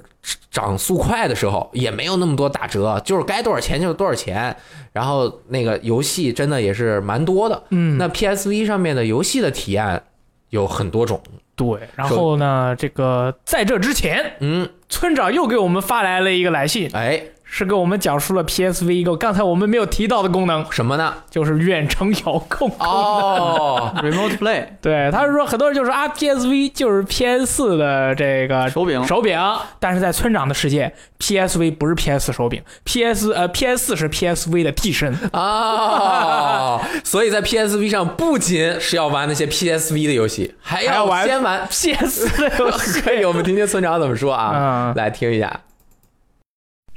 [0.51, 4.55] 涨速快的时候，也没有那么多打折，就是该多少钱就是多少钱。
[4.93, 7.62] 然后那个游戏真的也是蛮多的。
[7.70, 10.03] 嗯，那 PSV 上面的游戏的体验
[10.51, 11.18] 有很多种，
[11.57, 11.66] 对。
[11.97, 17.22] 然后呢，这个在这之前，嗯，村长又给我们发来了一个来信，哎，
[17.53, 21.12] 是给我们讲述了 PSV 一个刚才我们没有提到的功能，什么呢？
[21.28, 22.70] 就是远程遥控。
[22.78, 29.36] 哦， Remote Play 对，他是说很多人就说啊，PSV 就是 PS 四的这个手柄，手柄，
[29.80, 35.12] 但是在村长的世界，PSV 不是 PS 手柄，PS 呃 PS 四是 PSV 的替身。
[35.32, 44.53] 哦， 所以在 PSV 上不仅是要玩那些 PSV 的游戏，还还要玩先玩 PS 的游戏 可以，我们听听村长怎么说啊？
[44.55, 45.61] 嗯，来听一下。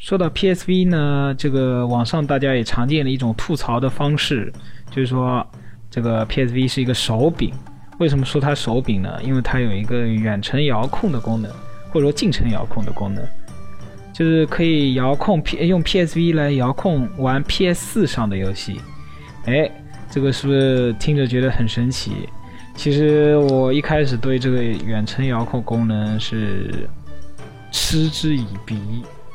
[0.04, 4.51] 说到 PSV 呢，这个网上大家也常见的一种吐槽的方式，
[4.91, 5.47] 就是说
[5.89, 7.54] 这个 PSV 是一个手柄。
[7.99, 9.18] 为什么说它手柄呢？
[9.24, 11.49] 因为它有一个远程遥控的功能，
[11.89, 13.26] 或者说近程遥控的功能，
[14.12, 18.82] 就是可以遥控 P 用 PSV 来遥控玩 PS 4上的游戏。
[19.45, 19.72] 哎，
[20.12, 22.28] 这个是不是听着觉得很神奇？
[22.76, 26.89] 其实我一开始对这个远程遥控功能是
[27.72, 28.78] 嗤之以鼻。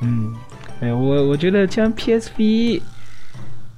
[0.00, 0.32] 嗯，
[0.80, 2.80] 哎，我我觉得像 PSV，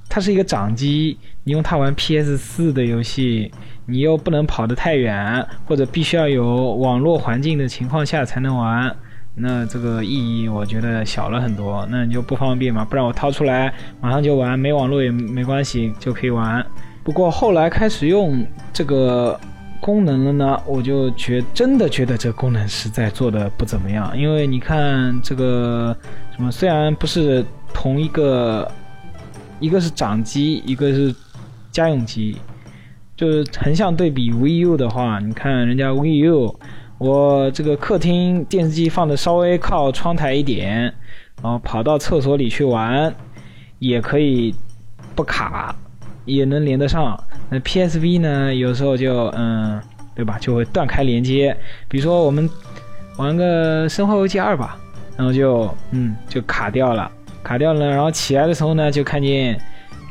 [0.08, 3.50] 它是一个掌机，你用它玩 PS 4的游戏，
[3.86, 8.94] 你又不能跑得太远，或者必须要有网络环境的情况下才能玩，
[9.36, 11.86] 那这个意义我觉得小了很多。
[11.90, 13.72] 那你就不方便嘛，不然我掏出来
[14.02, 16.64] 马上就玩，没网络也没关系，就可以玩。
[17.02, 19.40] 不过后来开始用这个
[19.90, 25.96] 功能了呢，我就觉真的觉得这个功能实在做的不怎么样，因为你看这个
[26.36, 28.70] 什么，虽然不是同一个，
[29.58, 31.12] 一个是掌机，一个是
[31.72, 32.36] 家用机，
[33.16, 36.54] 就是横向对比 VU 的话，你看人家 VU，
[36.98, 40.82] 我这个客厅电视机放的稍微靠窗台一点，
[41.42, 43.12] 然后跑到厕所里去玩，
[43.80, 44.54] 也可以
[45.16, 45.74] 不卡，
[46.24, 47.18] 也能连得上。
[47.48, 49.80] 那 PSV 呢，有时候就嗯，
[50.14, 51.56] 对吧，就会断开连接。
[51.88, 52.48] 比如说我们
[53.16, 54.76] 玩个《生化危机二》吧，
[55.16, 57.10] 然后就嗯就卡掉了，
[57.42, 59.60] 卡掉了，然后起来的时候呢，就看见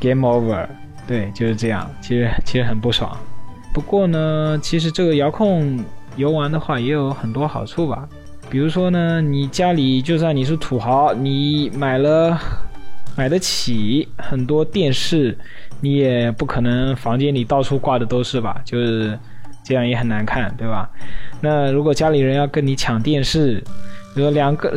[0.00, 0.66] Game Over，
[1.06, 3.16] 对，就是这样，其实其实很不爽。
[3.72, 5.82] 不过呢，其实这个遥控
[6.16, 8.08] 游玩的话也有很多好处吧。
[8.50, 12.36] 比如说呢，你家里就算你是土豪，你买了
[13.20, 15.36] 买得起很多电视，
[15.82, 18.58] 你也不可能房间里到处挂的都是吧？
[18.64, 19.18] 就是
[19.62, 20.88] 这样也很难看，对吧？
[21.42, 23.62] 那如果家里人要跟你抢电视，
[24.14, 24.72] 比如两个，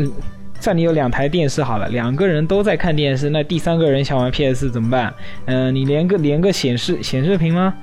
[0.60, 5.14] 算你有两台电视好了，两个人都在看电视，那第三个人想玩 PS 怎么办？
[5.46, 7.74] 嗯、你连个连个显示显示屏吗？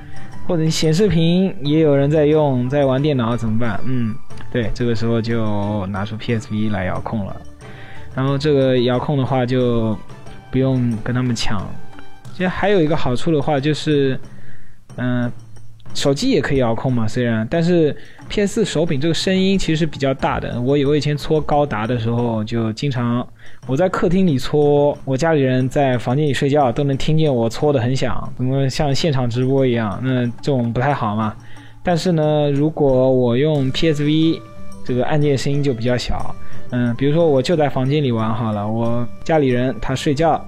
[0.46, 3.80] 或者你显示屏也有人在用，在玩电脑怎么办？
[3.86, 4.14] 嗯，
[4.52, 7.34] 对，这个时候就拿出 PSV 来遥控了。
[8.14, 9.96] 然后这个遥控的话就
[10.50, 11.66] 不用跟他们抢。
[12.32, 14.18] 其实还有一个好处的话就是，
[14.96, 15.30] 嗯、
[15.94, 17.94] 手机也可以遥控嘛，虽然，但是
[18.28, 20.58] PS 手柄这个声音其实是比较大的。
[20.60, 23.26] 我我以前搓高达的时候，就经常
[23.66, 30.00] 我在客厅里搓，我家里人在房间里睡觉都能听见我搓的很响，怎么像现场直播一样？
[30.02, 31.34] 那这种不太好嘛。
[31.82, 34.40] 但是呢，如果我用 PSV，
[34.84, 36.34] 这个按键声音就比较小。
[36.70, 40.42] 嗯，比如说我就在房间里玩好了，我家里人他睡觉，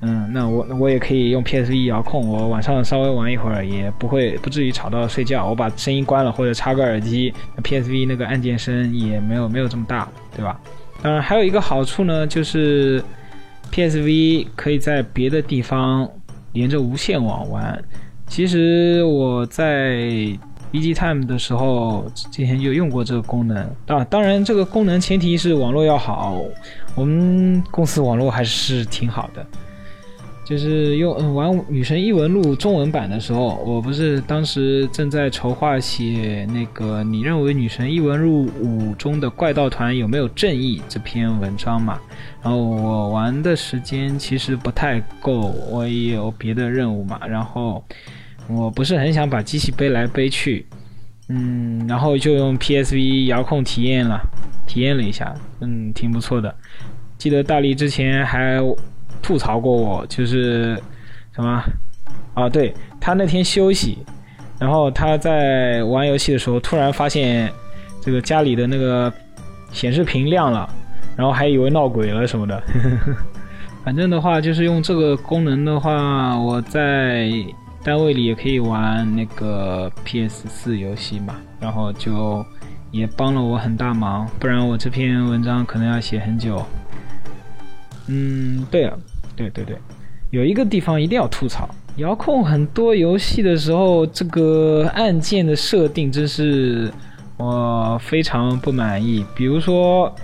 [0.00, 5.46] 嗯，那我我也可以用 PSV 遥控，我晚上稍微玩一会儿也不会不至于吵到睡觉。
[5.46, 7.32] 我把声音关了或者插个耳机
[7.62, 10.58] ，PSV 那个按键声也没有没有这么大，对吧？
[11.02, 13.02] 当然还有一个好处呢，就是
[13.72, 16.08] PSV 可以在别的地方
[16.52, 17.82] 连着无线网玩。
[18.26, 19.98] 其实我在
[20.72, 23.58] EG Time 的时候，之前就用过这个功能。
[23.86, 26.40] 啊，当然这个功能前提是网络要好，
[26.94, 29.46] 我们公司网络还是挺好的。
[30.42, 42.00] 就是用、嗯、玩《女神异闻录》中文版的时候，我不是当时正在筹划写那个“你认为《女神异闻录五》中的怪盗团有没有正义”这篇文章嘛？
[42.42, 47.20] 然后我玩的时间其实不太够，我也有别的任务嘛。
[47.28, 47.84] 然后
[48.48, 50.66] 我不是很想把机器背来背去，
[51.28, 54.20] 嗯，然后就用 PSV 遥控体验了，
[54.66, 56.54] 体验了一下，嗯，挺不错的。
[57.16, 58.58] 记得大力之前还
[59.22, 60.80] 吐槽过我，就是
[61.34, 61.62] 什么
[62.34, 62.48] 啊？
[62.48, 63.98] 对他那天休息，
[64.58, 67.52] 然后他在玩游戏的时候，突然发现
[68.00, 69.12] 这个家里的那个
[69.70, 70.68] 显示屏亮了，
[71.16, 72.62] 然后还以为闹鬼了什么的。
[73.84, 77.30] 反正的话，就是用这个功能的话，我在
[77.82, 82.44] 单位里也可以玩那个 PS 四游戏嘛，然后就
[82.90, 86.62] 也帮了我很大忙，不然我这篇文章可能要写很久。
[88.06, 88.98] 嗯，对了，
[89.34, 89.78] 对对对，
[90.30, 96.92] 有一个地方一定要吐槽，遥控很多游戏的时候，这个按键的设定真是
[97.38, 99.24] 我非常不满意。
[99.34, 100.14] 比如说，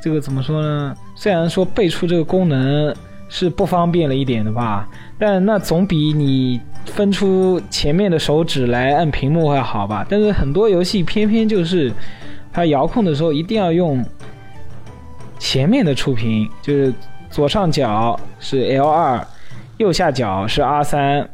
[0.00, 0.94] 这个怎么说呢？
[1.16, 2.94] 虽然说背出这个功能
[3.28, 4.88] 是不方便了一点的吧，
[5.18, 10.06] 但那总比你分出前面的手指来按屏幕会好吧。
[10.08, 11.92] 但是很多游戏偏偏就是
[12.52, 14.04] 它遥控的时候一定要用
[15.38, 16.92] 前面的触屏，就是
[17.30, 19.26] 左上角是 L 二，
[19.78, 21.28] 右下角是 R 三，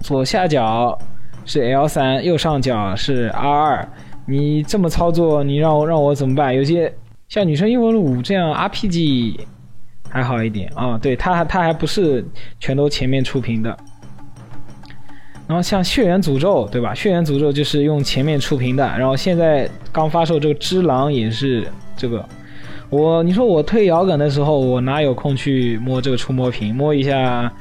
[0.00, 0.98] 左下角
[1.44, 3.88] 是 L 三，右上角是 R 二。
[4.26, 6.54] 你这么操作，你让我让我怎么办？
[6.54, 6.92] 有些
[7.28, 9.40] 像《女神异闻录五》这样 RPG
[10.08, 12.24] 还好一点啊、对它它还不是
[12.58, 13.76] 全都前面触屏的。
[15.50, 16.92] 然后像《血缘诅咒》，对吧？
[16.94, 18.86] 《血缘诅咒》就是用前面触屏的。
[18.96, 22.24] 然后现在刚发售这个《只狼》也是这个。
[22.88, 26.72] 我你说我推摇杆的时候，我哪有空去摸这个触摸屏？
[26.72, 27.52] 摸一下，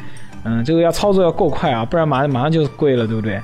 [0.43, 3.41] 嗯，这个要操作要够快啊，不然马马上就跪了，对不对？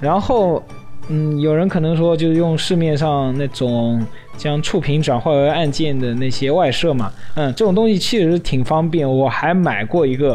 [0.00, 0.60] 然后，
[1.06, 4.04] 嗯，有人可能说，就是用市面上那种
[4.36, 10.30] 将触屏转化为按键的那些外设嘛，嗯，这种东西其实挺方便，我还买过一个，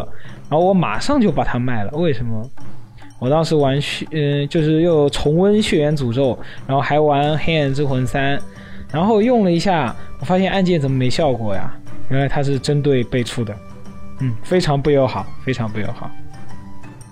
[0.50, 2.50] 然后我马上就把它卖了，为什么？
[3.20, 6.32] 我当时玩血，嗯、就是又重温《血缘诅咒》，
[6.68, 8.38] 然后还玩《黑暗之魂三》，
[8.91, 11.74] 然后用了一下，我发现按键怎么没效果呀？
[12.09, 13.55] 原来它是针对背触的，
[14.20, 16.11] 嗯，非常不友好，非常不友好。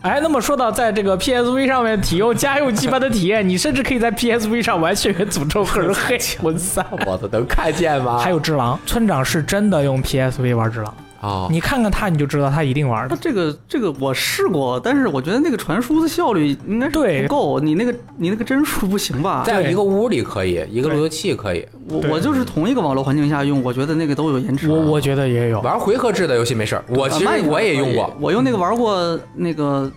[0.02, 8.20] 哎，那么说到在这个 PSV 上面体用家用机般的体验，你甚至可以在 PSV 上玩《血缘诅咒》和《黑魂三》， 我操，能看见吗？
[8.20, 8.78] 还有《只狼》。
[8.86, 10.94] 村长是真的用 PSV 玩《只狼》，
[11.24, 13.16] 哦，你看看他，你就知道他一定玩的。
[13.16, 19.44] 它这个这个我试过，但是我觉得那个传输的效率应该是不够，你那个你那个帧数不行吧？
[19.46, 24.74] 在一个屋里可以，一个路由器可以我我就是同一个网络环境下用，我觉得那个都有延迟啊。
[24.74, 26.84] 我我觉得也有，玩回合制的游戏没事儿。
[26.90, 29.90] 我其实我也用过，我用那个玩过那个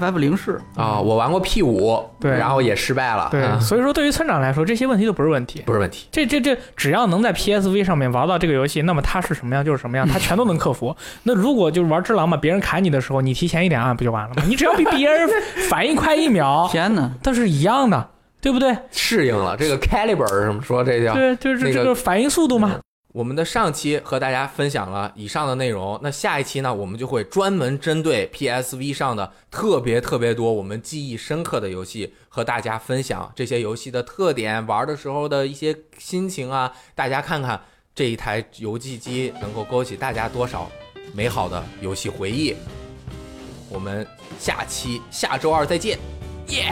[0.00, 5.62] FF 零式，啊，我玩过 P 五，对然后也失败了，对，啊所以说对于村长来说，这些问题都不是问题。
[5.66, 6.06] 不是问题。
[6.10, 10.94] 这这这，只要能在 PSV 上面玩到这个游戏，那么它是什么样就是什么样，它 全都能克服。
[11.24, 14.42] 那如果就是玩只狼嘛，别人砍你的时候，你提前一点按不就完了吗？
[14.46, 15.28] 你只要比别人
[15.68, 17.10] 反应快一秒， 天哪！
[17.22, 18.08] 它是一样的，
[18.40, 18.76] 对不对？
[18.90, 21.14] 适应了这个 caliber 什么说这叫？
[21.14, 22.76] 对，就是这个反应速度嘛。
[23.16, 37.58] 我们的上期和大家分享了以上的内容，那下一期呢，我们就会专门针对 PSV 上的特别特别多我们记忆深刻的游戏，和大家分享这些游戏的特点，玩的时候的一些心情啊，大家看看
[37.94, 40.70] 这一台游戏机能够勾起大家多少
[41.14, 42.54] 美好的游戏回忆。
[43.70, 44.06] 我们
[44.38, 45.98] 下期下周二再见，
[46.48, 46.70] 耶、